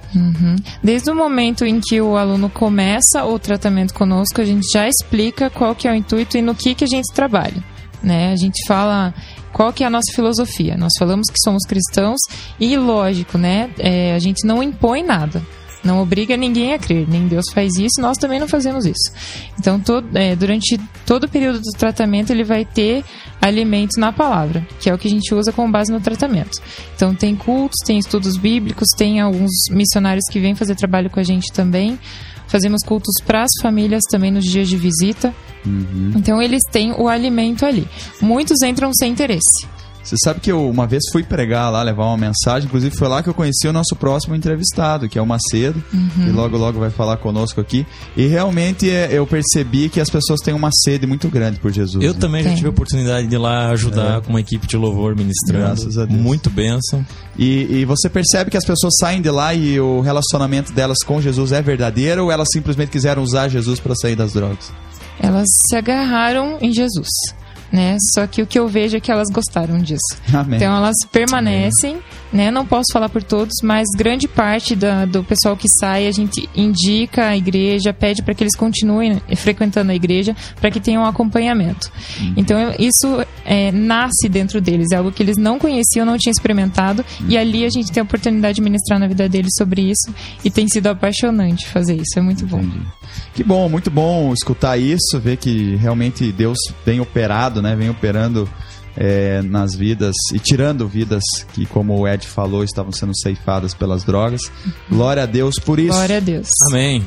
Desde 0.83 1.11
o 1.11 1.15
momento 1.15 1.65
em 1.65 1.81
que 1.81 2.01
o 2.03 2.17
aluno 2.19 2.51
começa 2.51 3.25
o 3.25 3.39
tratamento 3.39 3.95
conosco, 3.95 4.41
a 4.41 4.45
gente 4.45 4.67
já 4.71 4.87
explica 4.87 5.49
qual 5.49 5.75
que 5.75 5.89
é 5.89 5.91
o 5.93 5.95
intuito 5.95 6.34
e 6.37 6.43
no 6.43 6.55
que, 6.55 6.75
que 6.75 6.85
a 6.85 6.89
gente 6.89 7.13
trabalha. 7.13 7.63
né? 8.03 8.33
A 8.33 8.37
gente 8.37 8.67
fala 8.67 9.15
qual 9.53 9.73
que 9.73 9.83
é 9.83 9.87
a 9.87 9.91
nossa 9.91 10.13
filosofia. 10.15 10.77
Nós 10.77 10.93
falamos 10.99 11.29
que 11.31 11.41
somos 11.43 11.65
cristãos 11.65 12.19
e, 12.61 12.77
lógico, 12.77 13.39
né? 13.39 13.71
É, 13.79 14.15
a 14.15 14.19
gente 14.19 14.47
não 14.47 14.63
impõe 14.63 15.03
nada. 15.03 15.43
Não 15.83 16.01
obriga 16.01 16.35
ninguém 16.35 16.73
a 16.73 16.79
crer, 16.79 17.07
nem 17.07 17.29
Deus 17.29 17.45
faz 17.53 17.77
isso, 17.77 18.01
nós 18.01 18.17
também 18.17 18.41
não 18.41 18.49
fazemos 18.49 18.87
isso. 18.87 19.13
Então, 19.59 19.79
todo, 19.79 20.17
é, 20.17 20.35
durante 20.35 20.81
todo 21.05 21.25
o 21.25 21.29
período 21.29 21.61
do 21.61 21.79
tratamento, 21.79 22.31
ele 22.31 22.43
vai 22.43 22.65
ter 22.65 23.05
alimento 23.39 24.01
na 24.01 24.11
palavra, 24.11 24.67
que 24.81 24.89
é 24.89 24.95
o 24.95 24.99
que 24.99 25.07
a 25.07 25.11
gente 25.11 25.35
usa 25.35 25.53
com 25.53 25.71
base 25.71 25.93
no 25.93 26.01
tratamento. 26.01 26.59
Então, 26.97 27.15
tem 27.15 27.37
cultos, 27.37 27.77
tem 27.85 27.99
estudos 27.99 28.39
bíblicos, 28.39 28.89
tem 28.97 29.21
alguns 29.21 29.51
missionários 29.71 30.25
que 30.31 30.41
vêm 30.41 30.55
fazer 30.55 30.75
trabalho 30.75 31.11
com 31.11 31.21
a 31.21 31.23
gente 31.23 31.53
também. 31.53 31.99
Fazemos 32.47 32.83
cultos 32.85 33.15
para 33.25 33.43
as 33.43 33.51
famílias 33.63 34.03
também 34.11 34.31
nos 34.31 34.45
dias 34.45 34.69
de 34.69 34.77
visita. 34.77 35.35
Então, 36.15 36.43
eles 36.43 36.63
têm 36.71 36.93
o 36.93 37.09
alimento 37.09 37.65
ali. 37.65 37.89
Muitos 38.21 38.63
entram 38.63 38.93
sem 38.93 39.13
interesse. 39.13 39.67
Você 40.05 40.17
sabe 40.23 40.39
que 40.41 40.53
eu 40.53 40.69
uma 40.69 40.87
vez 40.87 41.03
fui 41.11 41.23
pregar 41.23 41.73
lá, 41.73 41.83
levar 41.83 42.05
uma 42.05 42.19
mensagem, 42.19 42.67
inclusive 42.67 42.95
foi 42.95 43.09
lá 43.09 43.23
que 43.23 43.29
eu 43.29 43.33
conheci 43.35 43.67
o 43.67 43.73
nosso 43.73 43.97
próximo 43.97 44.35
entrevistado, 44.35 45.09
que 45.09 45.19
é 45.19 45.23
o 45.23 45.27
Macedo, 45.27 45.83
que 45.91 46.31
logo 46.31 46.59
logo 46.59 46.79
vai 46.79 46.91
falar 46.91 47.17
conosco 47.17 47.59
aqui. 47.61 47.87
E 48.15 48.27
realmente 48.27 48.91
é, 48.91 49.09
eu 49.13 49.27
percebi 49.27 49.89
que 49.89 50.01
as 50.01 50.11
pessoas 50.11 50.41
têm 50.41 50.53
uma 50.53 50.69
sede 50.85 51.07
muito 51.07 51.29
grande 51.29 51.59
por 51.59 51.73
Jesus. 51.73 52.05
Eu 52.05 52.13
né? 52.13 52.21
também 52.21 52.43
já 52.43 52.51
Tem. 52.51 52.57
tive 52.57 52.69
a 52.69 52.71
oportunidade 52.71 53.27
de 53.27 53.35
ir 53.35 53.39
lá 53.39 53.71
ajudar 53.71 54.19
É. 54.19 54.21
com 54.21 54.29
uma 54.31 54.41
equipe 54.41 54.67
de 54.67 54.77
louvor 54.77 55.17
ministrando. 55.17 55.65
Graças 55.65 55.97
a 55.97 56.05
Deus. 56.05 56.21
Muito 56.21 56.51
bênção. 56.51 57.05
E, 57.39 57.81
e 57.81 57.85
você 57.87 58.11
percebe 58.11 58.51
que 58.51 58.57
as 58.59 58.65
pessoas 58.65 58.93
saem 59.01 59.23
de 59.23 59.31
lá 59.31 59.55
e 59.55 59.81
o 59.81 60.01
relacionamento 60.03 60.73
delas 60.73 60.99
com 61.05 61.21
Jesus 61.21 61.51
é 61.51 61.63
verdadeiro 61.63 62.25
ou 62.25 62.31
elas 62.31 62.49
simplesmente 62.53 62.91
quiseram 62.91 63.23
usar 63.23 63.49
Jesus 63.49 63.81
para 63.81 63.95
sair 63.95 64.17
das 64.17 64.35
drogas? 64.35 64.71
Elas 65.19 65.47
se 65.69 65.77
agarraram 65.77 66.59
em 66.61 66.73
Jesus. 66.73 67.09
Né? 67.75 67.97
Só 68.15 68.25
que 68.29 68.41
o 68.41 68.47
que 68.47 68.57
eu 68.57 68.69
vejo 68.69 68.97
é 68.97 69.01
que 69.01 69.11
elas 69.11 69.27
gostaram 69.33 69.79
disso. 69.79 69.99
Amém. 70.33 70.59
Então 70.59 70.77
elas 70.77 70.95
permanecem, 71.11 71.97
né? 72.33 72.49
Não 72.49 72.65
posso 72.65 72.93
falar 72.93 73.09
por 73.09 73.21
todos, 73.21 73.53
mas 73.65 73.89
grande 73.97 74.29
parte 74.29 74.77
da- 74.77 75.05
do 75.05 75.25
pessoal 75.25 75.57
que 75.57 75.67
sai 75.81 76.07
a 76.07 76.13
gente 76.13 76.49
indica 76.55 77.27
a 77.31 77.37
igreja, 77.37 77.93
pede 77.93 78.23
para 78.23 78.33
que 78.33 78.45
eles 78.45 78.55
continuem 78.55 79.21
frequentando 79.35 79.91
a 79.91 79.95
igreja, 79.95 80.37
para 80.61 80.71
que 80.71 80.79
tenham 80.79 81.03
um 81.03 81.07
acompanhamento. 81.07 81.91
Então 82.37 82.57
eu- 82.57 82.77
isso 82.79 83.27
é, 83.45 83.73
nasce 83.73 84.29
dentro 84.29 84.61
deles, 84.61 84.93
é 84.93 84.97
algo 84.97 85.11
que 85.11 85.21
eles 85.23 85.37
não 85.37 85.59
conheciam, 85.59 86.07
não 86.07 86.17
tinham 86.17 86.31
experimentado, 86.33 87.05
e 87.29 87.37
ali 87.37 87.65
a 87.65 87.71
gente 87.71 87.91
tem 87.91 88.01
a 88.01 88.05
oportunidade 88.05 88.55
de 88.55 88.63
ministrar 88.63 89.01
na 89.01 89.09
vida 89.09 89.29
deles 89.29 89.51
sobre 89.59 89.83
isso, 89.83 90.15
e 90.45 90.51
tem 90.51 90.69
sido 90.69 90.87
apaixonante 90.87 91.67
fazer 91.69 91.95
isso, 91.97 92.17
é 92.19 92.23
muito 92.23 92.47
bom. 92.47 92.63
Que 93.35 93.43
bom, 93.45 93.69
muito 93.69 93.91
bom 93.91 94.33
escutar 94.33 94.77
isso, 94.79 95.21
ver 95.21 95.37
que 95.37 95.77
realmente 95.77 96.31
Deus 96.33 96.59
vem 96.87 97.01
operado, 97.01 97.61
né? 97.65 97.75
Vem 97.75 97.91
operando 97.91 98.49
é, 98.97 99.43
nas 99.43 99.75
vidas 99.75 100.15
e 100.33 100.39
tirando 100.39 100.87
vidas 100.87 101.23
que, 101.53 101.67
como 101.67 101.99
o 101.99 102.07
Ed 102.07 102.27
falou, 102.29 102.63
estavam 102.63 102.93
sendo 102.93 103.13
ceifadas 103.19 103.75
pelas 103.75 104.05
drogas. 104.05 104.41
Glória 104.89 105.25
a 105.25 105.27
Deus 105.27 105.57
por 105.65 105.81
isso. 105.81 105.89
Glória 105.93 106.19
a 106.19 106.21
Deus. 106.21 106.47
Amém. 106.71 107.05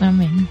Amém. 0.00 0.48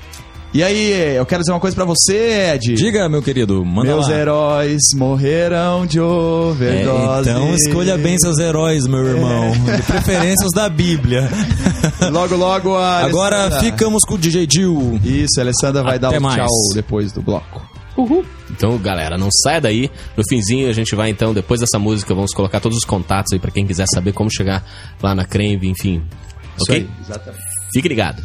E 0.53 0.63
aí, 0.63 0.91
eu 1.17 1.25
quero 1.25 1.41
dizer 1.41 1.51
uma 1.51 1.59
coisa 1.59 1.75
pra 1.75 1.83
você, 1.83 2.53
Ed. 2.53 2.75
Diga, 2.75 3.09
meu 3.09 3.21
querido, 3.21 3.65
manda 3.65 3.89
Meus 3.89 4.07
lá. 4.07 4.15
heróis 4.15 4.81
morreram 4.95 5.85
de 5.85 5.97
É, 5.99 6.01
overdose. 6.01 7.29
então 7.29 7.53
escolha 7.55 7.97
bem 7.97 8.17
seus 8.17 8.37
heróis, 8.37 8.87
meu 8.87 9.05
irmão. 9.05 9.51
De 9.51 9.81
preferência 9.83 10.45
os 10.47 10.53
da 10.53 10.69
Bíblia. 10.69 11.27
Logo, 12.09 12.35
logo 12.37 12.73
a 12.75 12.99
Agora 12.99 13.35
Alessandra- 13.43 13.65
ficamos 13.69 14.03
com 14.05 14.13
o 14.13 14.17
DJ 14.17 14.47
Dil. 14.47 14.97
Isso, 15.03 15.39
a 15.39 15.43
Alessandra 15.43 15.83
vai 15.83 15.97
Até 15.97 15.99
dar 16.11 16.17
o 16.17 16.21
mais. 16.21 16.35
tchau 16.35 16.47
depois 16.73 17.11
do 17.11 17.21
bloco. 17.21 17.61
Então, 18.51 18.77
galera, 18.77 19.17
não 19.17 19.29
saia 19.31 19.61
daí. 19.61 19.89
No 20.15 20.23
finzinho, 20.27 20.69
a 20.69 20.73
gente 20.73 20.95
vai, 20.95 21.09
então, 21.09 21.33
depois 21.33 21.61
dessa 21.61 21.79
música, 21.79 22.13
vamos 22.13 22.31
colocar 22.33 22.59
todos 22.59 22.77
os 22.77 22.83
contatos 22.83 23.33
aí 23.33 23.39
pra 23.39 23.51
quem 23.51 23.65
quiser 23.65 23.85
saber 23.93 24.13
como 24.13 24.29
chegar 24.31 24.63
lá 25.01 25.15
na 25.15 25.25
Cremve, 25.25 25.67
enfim. 25.67 26.03
Ok? 26.61 26.87
exatamente. 27.01 27.43
Fique 27.73 27.87
ligado. 27.87 28.23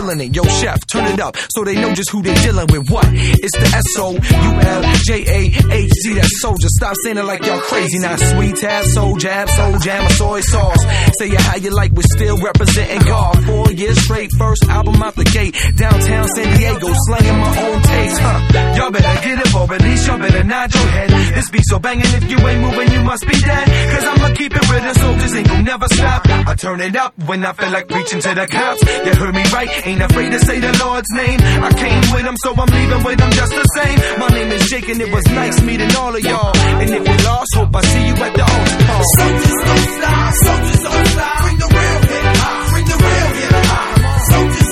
feeling 0.07 0.29
it. 0.29 0.35
Yo, 0.35 0.43
chef, 0.45 0.87
turn 0.87 1.05
it 1.07 1.21
up 1.21 1.37
so 1.37 1.65
they 1.65 1.75
know 1.75 1.93
just 1.95 2.11
who 2.11 2.23
they 2.23 2.35
dealing 2.35 2.67
with. 2.71 2.91
What? 2.91 3.07
It's 3.11 3.57
the 3.57 3.67
S 3.67 3.99
O 3.99 4.13
U 4.13 4.21
L 4.21 4.83
J 5.05 5.25
A 5.27 5.41
H 5.73 5.93
Z. 6.03 6.15
That 6.15 6.31
soldier. 6.41 6.69
Stop 6.69 6.95
saying 7.03 7.19
it 7.19 7.25
like 7.25 7.45
y'all 7.45 7.61
crazy. 7.61 7.99
Now, 7.99 8.17
sweet 8.17 8.57
tab, 8.57 8.85
soul 8.87 9.17
jab, 9.17 9.49
soul 9.49 9.79
jam, 9.79 10.11
soy 10.13 10.41
sauce. 10.41 10.83
Say 11.19 11.29
it 11.31 11.41
how 11.41 11.57
you 11.57 11.71
like, 11.71 11.93
we're 11.93 12.11
still 12.15 12.39
representing 12.39 13.03
God. 13.03 13.45
Four 13.45 13.73
years 13.73 13.99
straight, 14.03 14.31
first 14.39 14.65
album 14.69 15.03
out 15.03 15.15
the 15.17 15.25
gate. 15.25 15.55
Downtown 15.77 16.29
San 16.29 16.57
Diego, 16.57 16.89
slanging 17.07 17.39
my 17.39 17.63
own 17.67 17.83
taste. 17.83 18.19
Huh? 18.21 18.77
Y'all 18.77 18.91
better 18.91 19.21
get 19.27 19.39
it, 19.41 19.55
or 19.55 19.75
at 19.75 19.83
least 19.83 20.07
y'all 20.07 20.19
better 20.19 20.45
nod 20.45 20.75
your 20.75 20.87
head. 20.87 21.11
This 21.35 21.51
beat 21.51 21.65
so 21.67 21.79
banging, 21.79 22.07
if 22.07 22.31
you 22.31 22.39
ain't 22.47 22.61
moving, 22.61 22.93
you 22.93 23.01
must 23.03 23.27
be 23.27 23.39
dead. 23.41 23.67
Cause 23.93 24.05
I'ma 24.05 24.35
keep 24.35 24.55
it 24.55 24.71
real, 24.71 24.83
the 24.83 24.95
soldiers 24.95 25.35
ain't 25.35 25.49
gon' 25.49 25.65
never 25.65 25.89
stop. 25.89 26.23
I 26.27 26.55
turn 26.55 26.81
it 26.81 26.97
up 26.97 27.15
when 27.27 27.45
I 27.45 27.53
feel 27.53 27.71
like 27.71 27.89
preaching 27.89 28.21
to 28.21 28.35
the 28.35 28.47
cops. 28.47 28.83
You 29.07 29.15
heard 29.15 29.35
me 29.35 29.43
right, 29.53 29.87
ain't 29.87 29.96
afraid 30.03 30.31
to 30.33 30.41
say 30.41 30.59
the 30.61 30.73
Lord's 30.85 31.11
name. 31.13 31.41
I 31.41 31.71
came 31.73 32.05
with 32.15 32.25
them, 32.25 32.37
so 32.43 32.55
I'm 32.55 32.69
leaving 32.69 33.03
with 33.05 33.19
them 33.19 33.31
just 33.33 33.53
the 33.53 33.67
same. 33.79 33.99
My 34.19 34.29
name 34.29 34.51
is 34.53 34.69
Jake, 34.69 34.89
and 34.89 35.01
it 35.01 35.11
was 35.13 35.25
nice 35.27 35.61
meeting 35.63 35.95
all 35.97 36.15
of 36.15 36.23
y'all. 36.23 36.57
And 36.81 36.91
if 36.91 37.03
we 37.03 37.17
lost, 37.25 37.55
hope 37.55 37.75
I 37.75 37.83
see 37.83 38.07
you 38.09 38.15
at 38.15 38.33
the 38.35 38.45
altar 38.45 38.79
call. 38.87 39.03
Soldiers 39.17 39.59
don't 39.67 39.89
stop, 39.97 40.35
soldiers 40.45 40.83
don't 40.83 41.07
stop. 41.07 41.43
Bring 41.43 41.59
the 41.59 41.69
real 41.77 42.01
hip 42.11 42.25
hop, 42.37 42.71
bring 42.71 42.87
the 42.87 42.99
real 43.07 43.31
hip 43.37 43.55
hop. 43.71 44.21
Soldiers 44.31 44.66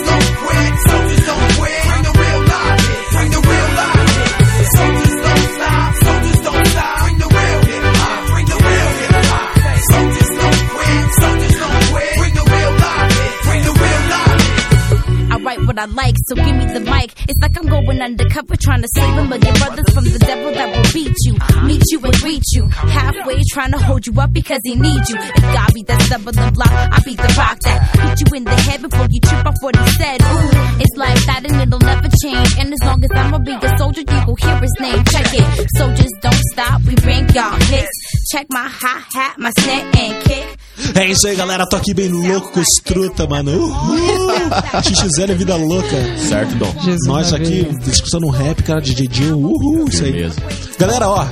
the. 17.09 17.25
It's 17.29 17.41
like 17.41 17.57
I'm 17.59 17.67
going 17.67 18.01
undercover 18.01 18.57
trying 18.57 18.83
to 18.83 18.89
save 18.95 19.15
him, 19.15 19.29
but 19.29 19.45
your 19.45 19.55
brothers 19.55 19.89
from 19.93 20.05
the 20.05 20.19
devil 20.19 20.53
that 20.53 20.69
will 20.75 20.93
beat 20.93 21.17
you, 21.25 21.35
meet 21.65 21.83
you 21.91 21.99
and 22.01 22.15
greet 22.15 22.45
you. 22.53 22.67
Halfway 22.69 23.41
trying 23.53 23.73
to 23.73 23.79
hold 23.79 24.07
you 24.07 24.15
up 24.21 24.33
because 24.33 24.61
he 24.65 24.77
needs 24.77 25.09
you. 25.11 25.17
If 25.19 25.43
God 25.43 25.75
be 25.75 25.83
that 25.85 26.03
stumbling 26.03 26.53
block, 26.53 26.71
I 26.71 27.01
beat 27.05 27.19
the 27.19 27.35
rock 27.37 27.59
that 27.61 27.79
hit 27.97 28.21
you 28.21 28.37
in 28.37 28.45
the 28.45 28.57
head 28.57 28.83
before 28.83 29.07
you 29.11 29.21
trip 29.21 29.47
off 29.47 29.57
what 29.61 29.77
he 29.77 29.87
said. 29.99 30.21
Ooh, 30.23 30.81
it's 30.81 30.97
like 30.97 31.21
that 31.27 31.43
and 31.45 31.57
it'll 31.61 31.81
never 31.81 32.09
change. 32.23 32.51
And 32.59 32.73
as 32.73 32.83
long 32.85 33.03
as 33.05 33.11
I'ma 33.15 33.39
be 33.39 33.55
a 33.55 33.79
soldier, 33.79 34.03
you 34.03 34.21
will 34.27 34.37
hear 34.37 34.59
his 34.59 34.75
name. 34.81 35.05
Check 35.05 35.29
it. 35.33 35.69
Soldiers 35.77 36.13
don't 36.21 36.45
stop, 36.53 36.83
we 36.83 36.95
bring 36.97 37.29
y'all 37.31 37.59
hits. 37.71 38.24
Check 38.33 38.47
my 38.51 38.67
hi 38.67 39.03
hat, 39.15 39.39
my 39.39 39.51
snare 39.59 39.85
and 39.99 40.23
kick. 40.25 40.99
É 40.99 41.07
isso 41.07 41.27
aí, 41.27 41.37
galera. 41.37 41.67
Tô 41.69 41.77
aqui 41.77 41.93
bem 41.93 42.09
louco 42.09 42.53
com 42.53 42.61
os 42.61 42.69
truta, 42.83 43.27
mano. 43.27 43.53
Uhul! 43.53 44.31
XXL 44.83 45.33
é 45.33 45.35
vida 45.35 45.57
louca. 45.57 46.19
Certo, 46.19 46.55
Dom? 46.57 46.73
Jesus 46.81 47.07
Nós 47.07 47.33
aqui 47.33 47.69
discutindo 47.83 48.27
um 48.27 48.31
rap, 48.31 48.63
cara, 48.63 48.81
de 48.81 48.95
DJ 48.95 49.33
Uhul, 49.33 49.87
isso 49.89 50.05
aí. 50.05 50.31
Galera, 50.79 51.09
ó. 51.09 51.27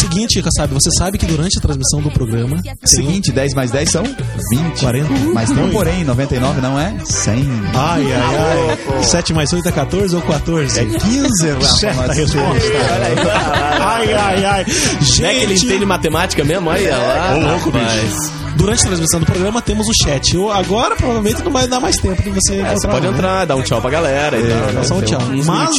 Seguinte, 0.00 0.42
sabe, 0.56 0.74
você 0.74 0.90
sabe 0.98 1.18
que 1.18 1.26
durante 1.26 1.58
a 1.58 1.60
transmissão 1.60 2.00
do 2.00 2.10
programa. 2.10 2.62
Seguinte, 2.84 3.32
10 3.32 3.54
mais 3.54 3.70
10 3.70 3.90
são 3.90 4.02
20. 4.50 4.80
40. 4.80 5.08
Mas 5.32 5.50
não 5.50 5.70
porém, 5.70 6.04
99 6.04 6.60
não 6.60 6.78
é 6.78 6.94
100. 7.04 7.34
Ai, 7.74 8.12
ai, 8.12 8.78
ai. 8.98 9.02
7 9.04 9.32
mais 9.32 9.52
8 9.52 9.68
é 9.68 9.72
14 9.72 10.16
ou 10.16 10.22
14? 10.22 10.80
É 10.80 10.84
15, 10.84 11.50
Rafa. 11.50 11.64
Certa 11.66 12.12
resposta. 12.12 12.72
Ai, 13.80 14.12
ai, 14.12 14.44
ai. 14.44 14.66
Não 15.20 15.26
é 15.26 15.34
que 15.34 15.40
ele 15.40 15.56
Gente, 15.56 15.66
entende 15.66 15.86
matemática 15.86 16.44
mesmo? 16.44 16.70
Olha 16.70 16.96
lá. 16.96 17.34
Ô, 17.34 17.40
louco, 17.40 17.70
bicho. 17.70 18.43
Durante 18.56 18.82
a 18.84 18.86
transmissão 18.86 19.20
do 19.20 19.26
programa 19.26 19.60
temos 19.62 19.86
o 19.88 19.92
chat. 20.04 20.34
Eu, 20.34 20.50
agora 20.50 20.96
provavelmente 20.96 21.42
não 21.42 21.50
vai 21.52 21.66
dar 21.66 21.80
mais 21.80 21.96
tempo 21.96 22.22
de 22.22 22.30
você 22.30 22.60
É, 22.60 22.74
você 22.74 22.86
pode 22.88 23.06
né? 23.06 23.12
entrar, 23.12 23.44
dar 23.44 23.56
um 23.56 23.62
tchau 23.62 23.80
pra 23.80 23.90
galera 23.90 24.38
e 24.38 24.42
tal. 24.48 24.72
né? 24.72 24.84
só 24.84 24.94
um 24.96 25.02
tchau. 25.02 25.20
Uns 25.22 25.46
Mas- 25.46 25.76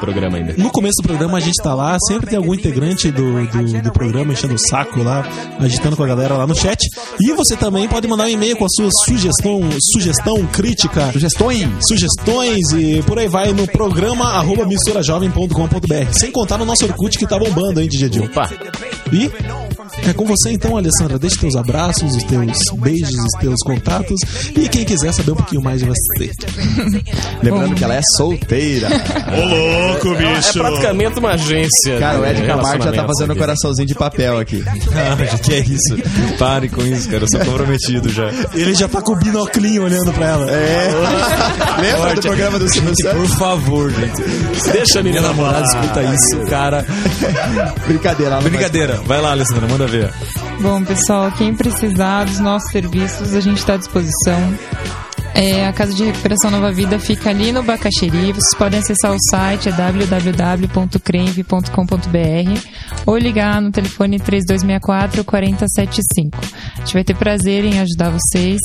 programa 0.00 0.36
ainda. 0.38 0.54
No 0.56 0.70
começo 0.70 0.94
do 1.02 1.08
programa 1.08 1.38
a 1.38 1.40
gente 1.40 1.60
tá 1.62 1.74
lá, 1.74 1.96
sempre 2.08 2.26
tem 2.28 2.36
algum 2.38 2.54
integrante 2.54 3.10
do, 3.10 3.46
do, 3.46 3.82
do 3.82 3.92
programa 3.92 4.32
enchendo 4.32 4.54
o 4.54 4.58
saco 4.58 5.02
lá, 5.02 5.26
agitando 5.60 5.96
com 5.96 6.02
a 6.04 6.06
galera 6.06 6.34
lá 6.36 6.46
no 6.46 6.54
chat. 6.54 6.78
E 7.20 7.32
você 7.32 7.56
também 7.56 7.88
pode 7.88 8.06
mandar 8.08 8.24
um 8.24 8.28
e-mail 8.30 8.56
com 8.56 8.64
a 8.64 8.68
sua 8.68 8.88
sugestão, 9.06 9.60
sugestão, 9.92 10.46
crítica, 10.46 11.10
Sugestões. 11.12 11.68
sugestões 11.86 12.70
e 12.72 13.02
por 13.06 13.18
aí 13.18 13.28
vai 13.28 13.52
no 13.52 13.66
programa 13.66 14.24
arroba 14.34 14.64
misturajovem.com.br. 14.66 16.12
Sem 16.12 16.30
contar 16.30 16.58
no 16.58 16.64
nosso 16.64 16.84
Orkut 16.84 17.18
que 17.18 17.26
tá 17.26 17.38
bombando, 17.38 17.80
hein, 17.80 17.88
DJ? 17.88 18.20
Opa, 18.20 18.48
E 19.12 19.30
é 20.10 20.12
com 20.12 20.24
você 20.24 20.50
então, 20.50 20.76
Alessandra. 20.76 21.18
Deixe 21.18 21.38
teus 21.38 21.56
abraços, 21.56 22.14
os 22.14 22.22
teus 22.24 22.52
beijos, 22.78 23.14
os 23.14 23.40
teus 23.40 23.60
contatos. 23.64 24.20
E 24.56 24.68
quem 24.68 24.84
quiser 24.84 25.12
saber 25.12 25.32
um 25.32 25.36
pouquinho 25.36 25.62
mais 25.62 25.80
de 25.80 25.86
você. 25.86 26.30
Lembrando 27.42 27.70
Bom. 27.70 27.74
que 27.74 27.84
ela 27.84 27.94
é 27.94 28.02
solteira. 28.16 28.88
Ô, 28.88 29.44
louco, 29.44 30.14
é 30.14 30.52
praticamente 30.52 31.18
uma 31.18 31.30
agência. 31.30 31.98
Cara, 31.98 32.20
o 32.20 32.24
de 32.24 32.30
Ed 32.30 32.46
Camargo 32.46 32.84
já 32.84 32.92
tá 32.92 33.06
fazendo 33.06 33.28
o 33.28 33.32
aqui. 33.32 33.40
coraçãozinho 33.40 33.88
de 33.88 33.94
papel 33.94 34.38
aqui. 34.38 34.64
Ah, 34.66 35.36
que 35.38 35.54
é 35.54 35.60
isso? 35.60 35.96
Pare 36.38 36.68
com 36.68 36.82
isso, 36.82 37.08
cara. 37.08 37.24
Eu 37.24 37.28
sou 37.28 37.40
comprometido 37.40 38.08
já. 38.08 38.30
Ele 38.54 38.74
já 38.74 38.88
tá 38.88 39.00
com 39.00 39.12
o 39.12 39.16
binoclinho 39.16 39.84
olhando 39.84 40.12
pra 40.12 40.26
ela. 40.26 40.50
É. 40.50 40.90
Lembra 41.80 42.14
do 42.14 42.20
programa 42.20 42.58
do 42.58 42.68
Silvio 42.72 42.94
Por 42.94 43.02
Santos? 43.02 43.34
favor, 43.34 43.90
gente. 43.90 44.22
Deixa 44.72 45.00
a 45.00 45.02
menina 45.02 45.28
namorada 45.28 45.66
falar. 45.66 45.82
escuta 45.84 46.02
isso, 46.14 46.38
cara. 46.48 46.86
Brincadeira. 47.86 48.40
Brincadeira. 48.40 49.00
Vai 49.06 49.20
lá, 49.20 49.32
Alessandra, 49.32 49.68
manda 49.68 49.86
ver. 49.86 49.93
Bom, 50.60 50.84
pessoal, 50.84 51.32
quem 51.32 51.54
precisar 51.54 52.24
dos 52.24 52.38
nossos 52.38 52.70
serviços, 52.70 53.34
a 53.34 53.40
gente 53.40 53.58
está 53.58 53.74
à 53.74 53.76
disposição. 53.76 54.38
É, 55.34 55.66
a 55.66 55.72
Casa 55.72 55.92
de 55.92 56.04
Recuperação 56.04 56.48
Nova 56.48 56.70
Vida 56.70 56.96
fica 57.00 57.30
ali 57.30 57.50
no 57.50 57.64
Bacaxeri. 57.64 58.32
Vocês 58.32 58.54
podem 58.56 58.78
acessar 58.78 59.12
o 59.12 59.16
site, 59.30 59.68
é 59.68 59.72
www.cremve.com.br 59.72 62.68
ou 63.04 63.18
ligar 63.18 63.60
no 63.60 63.72
telefone 63.72 64.20
3264 64.20 65.24
4075. 65.24 66.38
A 66.38 66.78
gente 66.78 66.94
vai 66.94 67.02
ter 67.02 67.16
prazer 67.16 67.64
em 67.64 67.80
ajudar 67.80 68.10
vocês. 68.10 68.60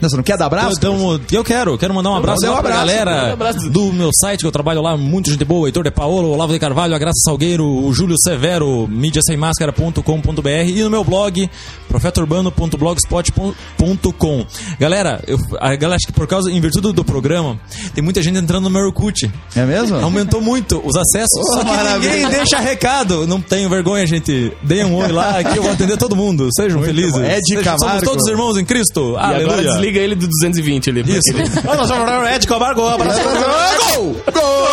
Não, 0.00 0.08
você 0.08 0.16
não 0.16 0.22
quer 0.22 0.36
dar 0.38 0.46
abraço? 0.46 0.76
Então, 0.78 1.20
eu 1.32 1.44
quero, 1.44 1.76
quero 1.76 1.92
mandar 1.94 2.10
um 2.10 2.16
abraço 2.16 2.46
um 2.46 2.50
lá 2.50 2.62
pra 2.62 2.80
abraço, 2.80 2.86
galera 2.86 3.32
abraço. 3.32 3.68
do 3.70 3.92
meu 3.92 4.10
site, 4.12 4.40
que 4.40 4.46
eu 4.46 4.52
trabalho 4.52 4.80
lá, 4.80 4.96
muito 4.96 5.30
gente 5.30 5.44
boa, 5.44 5.68
Heitor 5.68 5.84
de 5.84 5.90
Paolo, 5.90 6.30
Olavo 6.30 6.52
de 6.52 6.58
Carvalho, 6.58 6.94
a 6.94 6.98
Graça 6.98 7.20
Salgueiro, 7.24 7.64
o 7.66 7.92
Júlio 7.92 8.14
Severo, 8.22 8.86
mídiasemmascara.com.br 8.88 10.48
e 10.68 10.82
no 10.82 10.90
meu 10.90 11.04
blog, 11.04 11.48
profetaurbano.blogspot.com. 11.88 14.46
Galera, 14.78 15.22
eu, 15.26 15.38
a 15.60 15.74
galera 15.76 15.96
acho 15.96 16.06
que 16.06 16.12
por 16.12 16.26
causa, 16.26 16.50
em 16.50 16.60
virtude 16.60 16.92
do 16.92 17.04
programa, 17.04 17.58
tem 17.94 18.02
muita 18.02 18.22
gente 18.22 18.38
entrando 18.38 18.64
no 18.64 18.70
meu 18.70 18.82
Orkut. 18.86 19.30
É 19.56 19.64
mesmo? 19.64 19.96
Aumentou 19.96 20.40
muito 20.40 20.80
os 20.84 20.96
acessos, 20.96 21.28
Oh, 21.40 21.52
só 21.54 21.60
que 21.60 21.66
maravilha. 21.66 22.12
ninguém 22.14 22.30
deixa 22.30 22.58
recado. 22.58 23.26
Não 23.26 23.40
tenho 23.40 23.68
vergonha, 23.68 24.06
gente. 24.06 24.52
Deem 24.62 24.84
um 24.84 24.96
oi 24.96 25.08
lá, 25.12 25.42
que 25.42 25.58
eu 25.58 25.62
vou 25.62 25.72
atender 25.72 25.96
todo 25.96 26.14
mundo. 26.16 26.48
Sejam 26.56 26.82
felizes. 26.82 27.12
bom. 27.12 27.22
Ed 27.24 27.40
Sejam- 27.46 27.62
Camargo. 27.64 27.88
Somos 27.88 28.02
todos 28.04 28.26
irmãos 28.28 28.56
em 28.56 28.64
Cristo. 28.64 29.14
E 29.14 29.18
Aleluia. 29.18 29.72
Desliga 29.88 30.00
ele 30.00 30.14
do 30.14 30.26
220 30.28 30.90
ali. 30.90 31.00
Isso. 31.02 31.30
ele- 31.30 31.42
Nós 31.64 31.88
vamos 31.88 31.88
falar 31.90 32.34
Ed 32.34 32.46
Camargo, 32.46 32.82
um 32.82 32.88
abraço. 32.88 33.20
Gol! 33.22 34.16
Gol! 34.32 34.68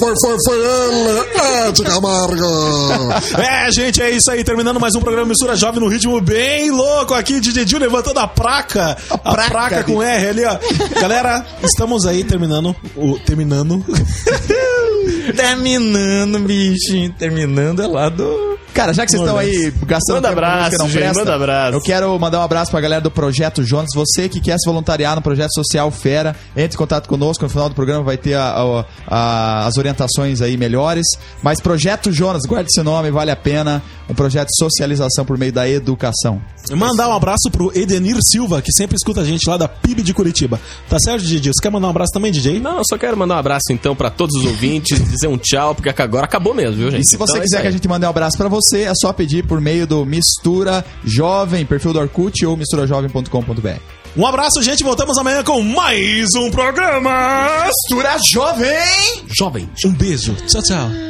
Foi, 0.00 0.14
foi, 0.22 0.36
foi 0.46 0.56
ele, 0.58 1.68
Ed 1.68 1.82
Camargo. 1.82 2.46
É, 3.38 3.70
gente, 3.72 4.00
é 4.00 4.10
isso 4.10 4.30
aí. 4.30 4.44
Terminando 4.44 4.78
mais 4.78 4.94
um 4.94 5.00
programa 5.00 5.28
Mistura 5.28 5.56
Jovem 5.56 5.80
no 5.80 5.88
ritmo 5.88 6.20
bem 6.20 6.70
louco 6.70 7.12
aqui. 7.14 7.40
DJ 7.40 7.64
Dil 7.64 7.78
levantando 7.80 8.20
a 8.20 8.26
placa. 8.28 8.96
A 9.10 9.18
placa, 9.18 9.50
placa, 9.50 9.84
com 9.84 9.98
bicho. 9.98 10.02
R 10.02 10.28
ali, 10.28 10.44
ó. 10.44 10.56
Galera, 11.00 11.44
estamos 11.62 12.06
aí 12.06 12.22
terminando. 12.24 12.74
O, 12.96 13.18
terminando. 13.18 13.84
Terminando, 15.36 16.38
bichinho. 16.40 17.12
Terminando 17.18 17.82
é 17.82 17.86
lá 17.86 18.08
do. 18.08 18.49
Cara, 18.74 18.92
já 18.94 19.04
que 19.04 19.10
vocês 19.10 19.22
estão 19.22 19.36
aí 19.36 19.72
gastando 19.84 20.16
Manda 20.16 20.28
tempo 20.28 20.38
abraço, 20.40 20.78
não 20.78 20.88
gente, 20.88 20.98
presta, 21.00 21.18
manda 21.18 21.34
abraço. 21.34 21.76
Eu 21.76 21.80
quero 21.82 22.18
mandar 22.18 22.40
um 22.40 22.42
abraço 22.42 22.70
pra 22.70 22.80
galera 22.80 23.00
do 23.00 23.10
Projeto 23.10 23.62
Jonas. 23.64 23.88
Você 23.94 24.28
que 24.28 24.40
quer 24.40 24.56
se 24.58 24.68
voluntariar 24.68 25.14
no 25.16 25.22
Projeto 25.22 25.52
Social 25.54 25.90
Fera, 25.90 26.34
entre 26.56 26.76
em 26.76 26.78
contato 26.78 27.08
conosco. 27.08 27.42
No 27.44 27.50
final 27.50 27.68
do 27.68 27.74
programa 27.74 28.02
vai 28.04 28.16
ter 28.16 28.34
a- 28.34 28.54
a- 28.54 28.84
a- 29.08 29.66
as 29.66 29.76
orientações 29.76 30.40
aí 30.40 30.56
melhores. 30.56 31.06
Mas 31.42 31.60
Projeto 31.60 32.12
Jonas, 32.12 32.42
guarde 32.46 32.68
esse 32.70 32.82
nome, 32.82 33.10
vale 33.10 33.30
a 33.30 33.36
pena. 33.36 33.82
Um 34.10 34.14
projeto 34.14 34.48
de 34.48 34.58
socialização 34.58 35.24
por 35.24 35.38
meio 35.38 35.52
da 35.52 35.68
educação. 35.68 36.42
Mandar 36.72 37.08
um 37.08 37.12
abraço 37.12 37.48
pro 37.50 37.70
Edenir 37.76 38.16
Silva, 38.28 38.60
que 38.60 38.72
sempre 38.72 38.96
escuta 38.96 39.20
a 39.20 39.24
gente 39.24 39.48
lá 39.48 39.56
da 39.56 39.68
PIB 39.68 40.02
de 40.02 40.12
Curitiba. 40.12 40.60
Tá 40.88 40.98
certo, 40.98 41.24
DJ? 41.24 41.52
Você 41.52 41.62
quer 41.62 41.70
mandar 41.70 41.86
um 41.86 41.90
abraço 41.90 42.12
também, 42.12 42.32
DJ? 42.32 42.58
Não, 42.58 42.78
eu 42.78 42.84
só 42.88 42.98
quero 42.98 43.16
mandar 43.16 43.36
um 43.36 43.38
abraço 43.38 43.66
então 43.70 43.94
pra 43.94 44.10
todos 44.10 44.34
os 44.36 44.44
ouvintes, 44.44 44.98
dizer 45.08 45.28
um 45.28 45.38
tchau, 45.38 45.74
porque 45.74 45.88
agora 46.02 46.24
acabou 46.24 46.52
mesmo, 46.52 46.76
viu, 46.76 46.90
gente? 46.90 47.04
E 47.04 47.08
se 47.08 47.16
você 47.16 47.32
Então 47.32 47.42
é 47.42 47.44
quiser 47.44 47.56
isso 47.56 47.62
que 47.62 47.68
a 47.68 47.70
gente 47.70 47.88
mande 47.88 48.04
um 48.04 48.08
abraço 48.08 48.36
pra 48.36 48.48
você, 48.48 48.82
é 48.82 48.92
só 48.94 49.12
pedir 49.12 49.46
por 49.46 49.60
meio 49.60 49.86
do 49.86 50.04
Mistura 50.04 50.84
Jovem, 51.04 51.64
perfil 51.64 51.92
do 51.92 52.00
Orkut 52.00 52.44
ou 52.44 52.56
misturajovem.com.br. 52.56 53.80
Um 54.16 54.26
abraço, 54.26 54.60
gente. 54.60 54.82
Voltamos 54.82 55.16
amanhã 55.18 55.44
com 55.44 55.62
mais 55.62 56.34
um 56.34 56.50
programa. 56.50 57.66
Mistura 57.66 58.16
Jovem! 58.32 59.24
Jovem. 59.38 59.70
Um 59.86 59.92
beijo. 59.92 60.34
Tchau, 60.48 60.62
tchau. 60.62 61.09